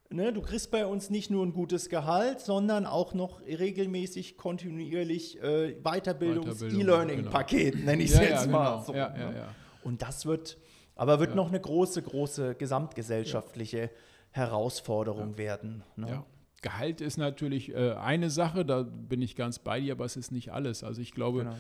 Ne, 0.10 0.32
du 0.32 0.42
kriegst 0.42 0.70
bei 0.70 0.86
uns 0.86 1.10
nicht 1.10 1.32
nur 1.32 1.44
ein 1.44 1.52
gutes 1.52 1.90
Gehalt, 1.90 2.40
sondern 2.40 2.86
auch 2.86 3.16
noch 3.16 3.42
regelmäßig, 3.42 4.38
kontinuierlich 4.38 5.42
äh, 5.42 5.76
Weiterbildungs-E-Learning-Paket, 5.84 7.74
genau. 7.74 7.86
nenne 7.86 8.04
ich 8.04 8.12
es 8.12 8.18
ja, 8.18 8.24
jetzt 8.24 8.46
ja, 8.46 8.52
mal. 8.52 8.72
Genau. 8.72 8.84
So, 8.84 8.94
ja, 8.94 9.10
ne? 9.10 9.48
Und 9.84 10.04
das 10.04 10.28
wird, 10.28 10.60
aber 10.96 11.20
wird 11.20 11.36
noch 11.36 11.50
eine 11.50 11.60
große, 11.60 12.04
große 12.04 12.54
gesamtgesellschaftliche 12.54 13.90
Herausforderung 14.30 15.40
werden. 15.40 15.84
Ne? 15.96 16.24
Gehalt 16.62 17.02
ist 17.02 17.18
natürlich 17.18 17.74
äh, 17.74 17.94
eine 17.94 18.30
Sache, 18.30 18.64
da 18.64 18.84
bin 18.84 19.24
ich 19.24 19.36
ganz 19.36 19.58
bei 19.60 19.80
dir, 19.80 19.94
aber 19.94 20.06
es 20.06 20.16
ist 20.18 20.32
nicht 20.32 20.52
alles. 20.54 20.84
Also 20.84 21.02
ich 21.02 21.14
glaube, 21.14 21.46
genau. 21.46 21.56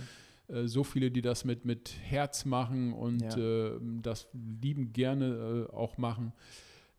Äh, 0.48 0.68
so 0.68 0.84
viele, 0.84 1.12
die 1.12 1.22
das 1.22 1.46
mit, 1.46 1.66
mit 1.66 1.94
Herz 2.04 2.46
machen 2.46 2.94
und 2.94 3.24
äh, 3.38 3.72
das 4.02 4.28
lieben 4.34 4.94
gerne 4.94 5.68
äh, 5.70 5.74
auch 5.74 5.98
machen, 5.98 6.34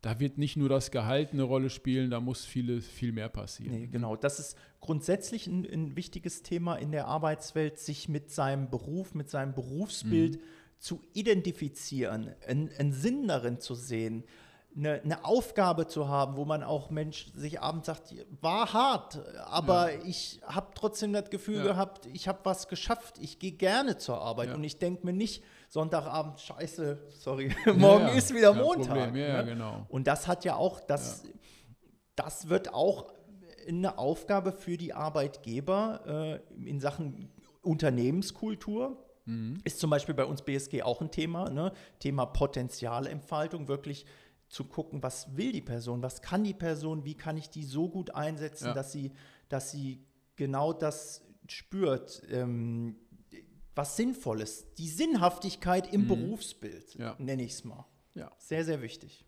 da 0.03 0.21
wird 0.21 0.39
nicht 0.39 0.57
nur 0.57 0.69
das 0.69 0.91
Gehalt 0.91 1.33
eine 1.33 1.43
Rolle 1.43 1.71
spielen, 1.71 2.11
da 2.11 2.21
muss 2.21 2.45
viele, 2.45 2.81
viel 2.81 3.13
mehr 3.13 3.29
passieren. 3.29 3.73
Nee, 3.73 3.87
genau, 3.89 4.15
das 4.15 4.39
ist 4.39 4.57
grundsätzlich 4.81 5.47
ein, 5.47 5.67
ein, 5.67 5.97
wichtiges 5.97 6.43
Thema 6.43 6.77
in 6.77 6.93
der 6.93 7.07
Arbeitswelt, 7.09 7.79
sich 7.79 8.09
mit 8.09 8.31
seinem 8.31 8.71
Beruf, 8.71 9.15
mit 9.15 9.31
seinem 9.31 9.55
Berufsbild 9.55 10.37
mhm. 10.37 10.41
zu 10.79 11.03
identifizieren, 11.13 12.31
einen, 12.47 12.71
einen 12.79 12.93
Sinn 12.93 13.27
darin 13.27 13.59
zu 13.59 13.75
sehen 13.75 14.25
eine, 14.77 15.01
eine, 15.03 15.25
Aufgabe 15.25 15.87
zu 15.87 16.09
haben, 16.09 16.37
wo 16.37 16.45
man 16.45 16.63
auch 16.63 16.91
Mensch 16.91 17.33
sich 17.35 17.61
abends 17.61 17.87
sagt, 17.87 18.15
war 18.41 18.73
hart, 18.73 19.23
aber 19.47 19.93
ja. 19.93 20.01
ich 20.05 20.41
habe 20.47 20.69
trotzdem 20.75 21.13
das 21.13 21.31
Gefühl 21.31 21.59
ja. 21.59 21.65
gehabt, 21.65 22.07
ich 22.13 22.29
habe 22.29 22.41
was 22.45 22.69
geschafft, 22.69 23.17
ich 23.21 23.39
gehe 23.39 23.53
gerne 23.53 23.97
zur 23.97 24.21
Arbeit 24.21 24.51
ja. 24.51 24.55
und 24.55 24.65
ich 24.65 24.79
denke 24.79 25.07
mir 25.07 25.13
nicht 25.13 25.43
Sonntagabend, 25.69 26.41
scheiße, 26.41 26.99
sorry, 27.19 27.55
morgen 27.75 28.09
ist 28.09 28.35
wieder 28.35 28.53
Montag. 28.53 29.13
Ne? 29.13 29.45
genau. 29.47 29.87
Und 29.89 30.07
das 30.07 30.29
hat 30.29 30.45
ja 30.45 30.57
auch, 30.57 30.81
das, 30.81 31.25
das 32.15 32.49
wird 32.49 32.73
auch 32.75 33.13
eine 33.67 33.99
Aufgabe 33.99 34.53
für 34.53 34.77
die 34.77 34.93
Arbeitgeber 34.93 36.41
äh, 36.55 36.69
in 36.69 36.81
Sachen 36.81 37.31
Unternehmenskultur. 37.63 39.03
Mhm. 39.25 39.59
Ist 39.65 39.81
zum 39.81 39.91
Beispiel 39.91 40.15
bei 40.15 40.25
uns 40.25 40.43
BSG 40.43 40.83
auch 40.83 41.01
ein 41.01 41.11
Thema, 41.11 41.51
ne? 41.51 41.73
Thema 41.99 42.27
Potenzialentfaltung, 42.27 43.67
wirklich 43.67 44.07
zu 44.49 44.65
gucken, 44.65 45.03
was 45.03 45.37
will 45.37 45.53
die 45.53 45.61
Person, 45.61 46.03
was 46.03 46.23
kann 46.23 46.45
die 46.45 46.55
Person, 46.55 47.05
wie 47.05 47.15
kann 47.15 47.37
ich 47.37 47.51
die 47.51 47.65
so 47.65 47.89
gut 47.89 48.15
einsetzen, 48.15 48.69
ja. 48.69 48.75
dass, 48.75 48.93
sie, 48.93 49.13
dass 49.49 49.71
sie 49.71 50.05
genau 50.37 50.73
das 50.73 51.23
spürt, 51.49 52.23
ähm, 52.31 52.97
was 53.75 53.97
Sinnvolles, 53.97 54.73
die 54.75 54.89
Sinnhaftigkeit 54.89 55.93
im 55.93 56.03
mhm. 56.03 56.09
Berufsbild, 56.09 56.95
ja. 56.95 57.17
nenne 57.19 57.43
ich 57.43 57.53
es 57.53 57.65
mal. 57.65 57.87
Ja. 58.15 58.33
Sehr, 58.39 58.65
sehr 58.65 58.81
wichtig. 58.81 59.27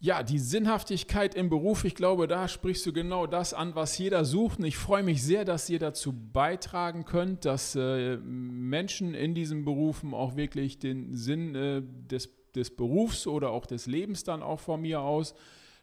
Ja, 0.00 0.22
die 0.22 0.38
Sinnhaftigkeit 0.38 1.34
im 1.34 1.50
Beruf, 1.50 1.84
ich 1.84 1.96
glaube, 1.96 2.28
da 2.28 2.46
sprichst 2.46 2.86
du 2.86 2.92
genau 2.92 3.26
das 3.26 3.52
an, 3.52 3.74
was 3.74 3.98
jeder 3.98 4.24
sucht. 4.24 4.60
Und 4.60 4.64
ich 4.64 4.76
freue 4.76 5.02
mich 5.02 5.24
sehr, 5.24 5.44
dass 5.44 5.68
ihr 5.68 5.80
dazu 5.80 6.12
beitragen 6.12 7.04
könnt, 7.04 7.44
dass 7.44 7.74
äh, 7.74 8.16
Menschen 8.18 9.14
in 9.14 9.34
diesen 9.34 9.64
Berufen 9.64 10.14
auch 10.14 10.36
wirklich 10.36 10.78
den 10.78 11.16
Sinn 11.16 11.54
äh, 11.56 11.82
des, 11.82 12.30
des 12.54 12.74
Berufs 12.74 13.26
oder 13.26 13.50
auch 13.50 13.66
des 13.66 13.86
Lebens 13.86 14.24
dann 14.24 14.42
auch 14.42 14.60
von 14.60 14.80
mir 14.80 15.00
aus 15.00 15.34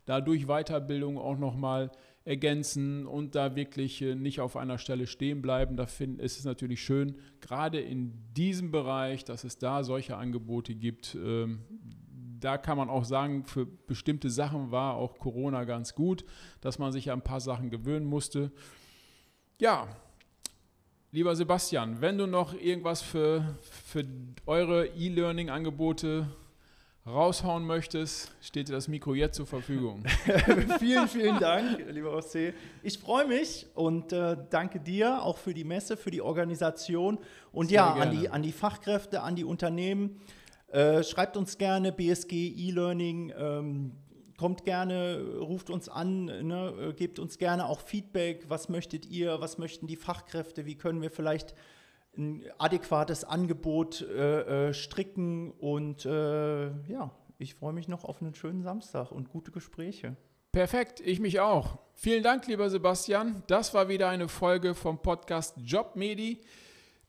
dadurch 0.05 0.45
Weiterbildung 0.45 1.17
auch 1.17 1.37
nochmal 1.37 1.91
ergänzen 2.25 3.05
und 3.05 3.35
da 3.35 3.55
wirklich 3.55 4.01
äh, 4.01 4.15
nicht 4.15 4.39
auf 4.39 4.57
einer 4.57 4.77
Stelle 4.77 5.05
stehen 5.05 5.41
bleiben. 5.41 5.77
Da 5.77 5.85
find, 5.85 6.19
ist 6.19 6.39
es 6.39 6.45
natürlich 6.45 6.83
schön, 6.83 7.15
gerade 7.39 7.79
in 7.79 8.13
diesem 8.33 8.71
Bereich, 8.71 9.23
dass 9.23 9.43
es 9.43 9.59
da 9.59 9.83
solche 9.83 10.17
Angebote 10.17 10.73
gibt, 10.73 11.15
ähm, 11.15 11.61
da 12.39 12.57
kann 12.57 12.77
man 12.77 12.89
auch 12.89 13.05
sagen, 13.05 13.45
für 13.45 13.65
bestimmte 13.65 14.29
Sachen 14.29 14.71
war 14.71 14.95
auch 14.95 15.17
Corona 15.17 15.63
ganz 15.63 15.95
gut, 15.95 16.25
dass 16.61 16.79
man 16.79 16.91
sich 16.91 17.11
an 17.11 17.19
ein 17.19 17.23
paar 17.23 17.39
Sachen 17.39 17.69
gewöhnen 17.69 18.05
musste. 18.05 18.51
Ja, 19.59 19.87
lieber 21.11 21.35
Sebastian, 21.35 22.01
wenn 22.01 22.17
du 22.17 22.27
noch 22.27 22.53
irgendwas 22.53 23.01
für, 23.01 23.57
für 23.61 24.05
eure 24.45 24.87
E-Learning-Angebote 24.87 26.27
raushauen 27.07 27.65
möchtest, 27.65 28.31
steht 28.41 28.67
dir 28.67 28.73
das 28.73 28.87
Mikro 28.87 29.13
jetzt 29.13 29.35
zur 29.35 29.45
Verfügung. 29.45 30.03
vielen, 30.79 31.07
vielen 31.07 31.39
Dank, 31.39 31.85
lieber 31.91 32.17
José. 32.17 32.53
Ich 32.81 32.97
freue 32.97 33.27
mich 33.27 33.67
und 33.75 34.11
äh, 34.11 34.35
danke 34.49 34.79
dir 34.79 35.21
auch 35.21 35.37
für 35.37 35.53
die 35.53 35.63
Messe, 35.63 35.97
für 35.97 36.09
die 36.09 36.21
Organisation 36.21 37.19
und 37.51 37.67
Sehr 37.69 37.75
ja, 37.77 37.93
an 37.93 38.11
die, 38.11 38.29
an 38.29 38.41
die 38.41 38.51
Fachkräfte, 38.51 39.21
an 39.21 39.35
die 39.35 39.43
Unternehmen. 39.43 40.19
Äh, 40.69 41.03
schreibt 41.03 41.37
uns 41.37 41.57
gerne 41.59 41.91
BSG 41.91 42.33
E-Learning. 42.33 43.31
Ähm, 43.37 43.91
kommt 44.37 44.65
gerne, 44.65 45.23
ruft 45.39 45.69
uns 45.69 45.87
an, 45.87 46.25
ne, 46.25 46.73
äh, 46.89 46.93
gebt 46.93 47.19
uns 47.19 47.37
gerne 47.37 47.67
auch 47.67 47.81
Feedback. 47.81 48.45
Was 48.49 48.67
möchtet 48.67 49.05
ihr? 49.05 49.39
Was 49.39 49.59
möchten 49.59 49.85
die 49.85 49.95
Fachkräfte? 49.95 50.65
Wie 50.65 50.75
können 50.75 51.01
wir 51.03 51.11
vielleicht 51.11 51.53
ein 52.17 52.43
adäquates 52.57 53.23
Angebot 53.23 54.01
äh, 54.01 54.69
äh, 54.69 54.73
stricken? 54.73 55.51
Und 55.51 56.05
äh, 56.05 56.67
ja, 56.87 57.11
ich 57.37 57.55
freue 57.55 57.73
mich 57.73 57.87
noch 57.87 58.03
auf 58.03 58.21
einen 58.21 58.35
schönen 58.35 58.63
Samstag 58.63 59.11
und 59.11 59.29
gute 59.29 59.51
Gespräche. 59.51 60.15
Perfekt, 60.51 61.01
ich 61.01 61.19
mich 61.19 61.39
auch. 61.39 61.79
Vielen 61.93 62.23
Dank, 62.23 62.47
lieber 62.47 62.69
Sebastian. 62.69 63.43
Das 63.47 63.73
war 63.73 63.89
wieder 63.89 64.09
eine 64.09 64.27
Folge 64.27 64.73
vom 64.73 65.01
Podcast 65.01 65.55
Jobmedi 65.57 66.41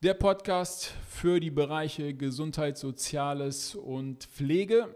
der 0.02 0.14
Podcast 0.14 0.92
für 1.08 1.40
die 1.40 1.50
Bereiche 1.50 2.12
Gesundheit, 2.14 2.76
Soziales 2.76 3.74
und 3.74 4.24
Pflege. 4.24 4.94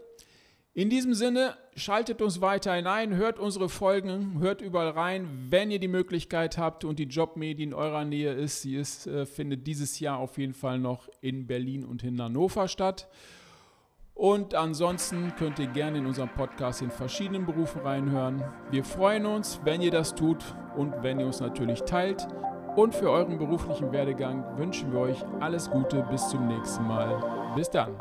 In 0.73 0.89
diesem 0.89 1.13
Sinne, 1.13 1.57
schaltet 1.75 2.21
uns 2.21 2.39
weiterhin 2.39 2.87
ein, 2.87 3.15
hört 3.17 3.39
unsere 3.39 3.67
Folgen, 3.67 4.39
hört 4.39 4.61
überall 4.61 4.91
rein, 4.91 5.47
wenn 5.49 5.69
ihr 5.69 5.79
die 5.79 5.89
Möglichkeit 5.89 6.57
habt 6.57 6.85
und 6.85 6.97
die 6.97 7.09
Jobmedien 7.09 7.71
in 7.71 7.73
eurer 7.73 8.05
Nähe 8.05 8.31
ist. 8.31 8.61
Sie 8.61 8.77
ist, 8.77 9.05
äh, 9.05 9.25
findet 9.25 9.67
dieses 9.67 9.99
Jahr 9.99 10.17
auf 10.17 10.37
jeden 10.37 10.53
Fall 10.53 10.79
noch 10.79 11.09
in 11.19 11.45
Berlin 11.45 11.83
und 11.83 12.03
in 12.03 12.21
Hannover 12.21 12.69
statt. 12.69 13.09
Und 14.13 14.55
ansonsten 14.55 15.33
könnt 15.37 15.59
ihr 15.59 15.67
gerne 15.67 15.97
in 15.97 16.05
unserem 16.05 16.29
Podcast 16.29 16.81
in 16.81 16.91
verschiedenen 16.91 17.45
Berufen 17.45 17.81
reinhören. 17.81 18.41
Wir 18.69 18.85
freuen 18.85 19.25
uns, 19.25 19.59
wenn 19.65 19.81
ihr 19.81 19.91
das 19.91 20.15
tut 20.15 20.55
und 20.77 20.93
wenn 21.01 21.19
ihr 21.19 21.25
uns 21.25 21.41
natürlich 21.41 21.81
teilt. 21.81 22.27
Und 22.77 22.95
für 22.95 23.09
euren 23.09 23.37
beruflichen 23.37 23.91
Werdegang 23.91 24.57
wünschen 24.57 24.93
wir 24.93 24.99
euch 24.99 25.21
alles 25.41 25.69
Gute 25.69 26.07
bis 26.09 26.29
zum 26.29 26.47
nächsten 26.47 26.87
Mal. 26.87 27.53
Bis 27.55 27.69
dann. 27.69 27.97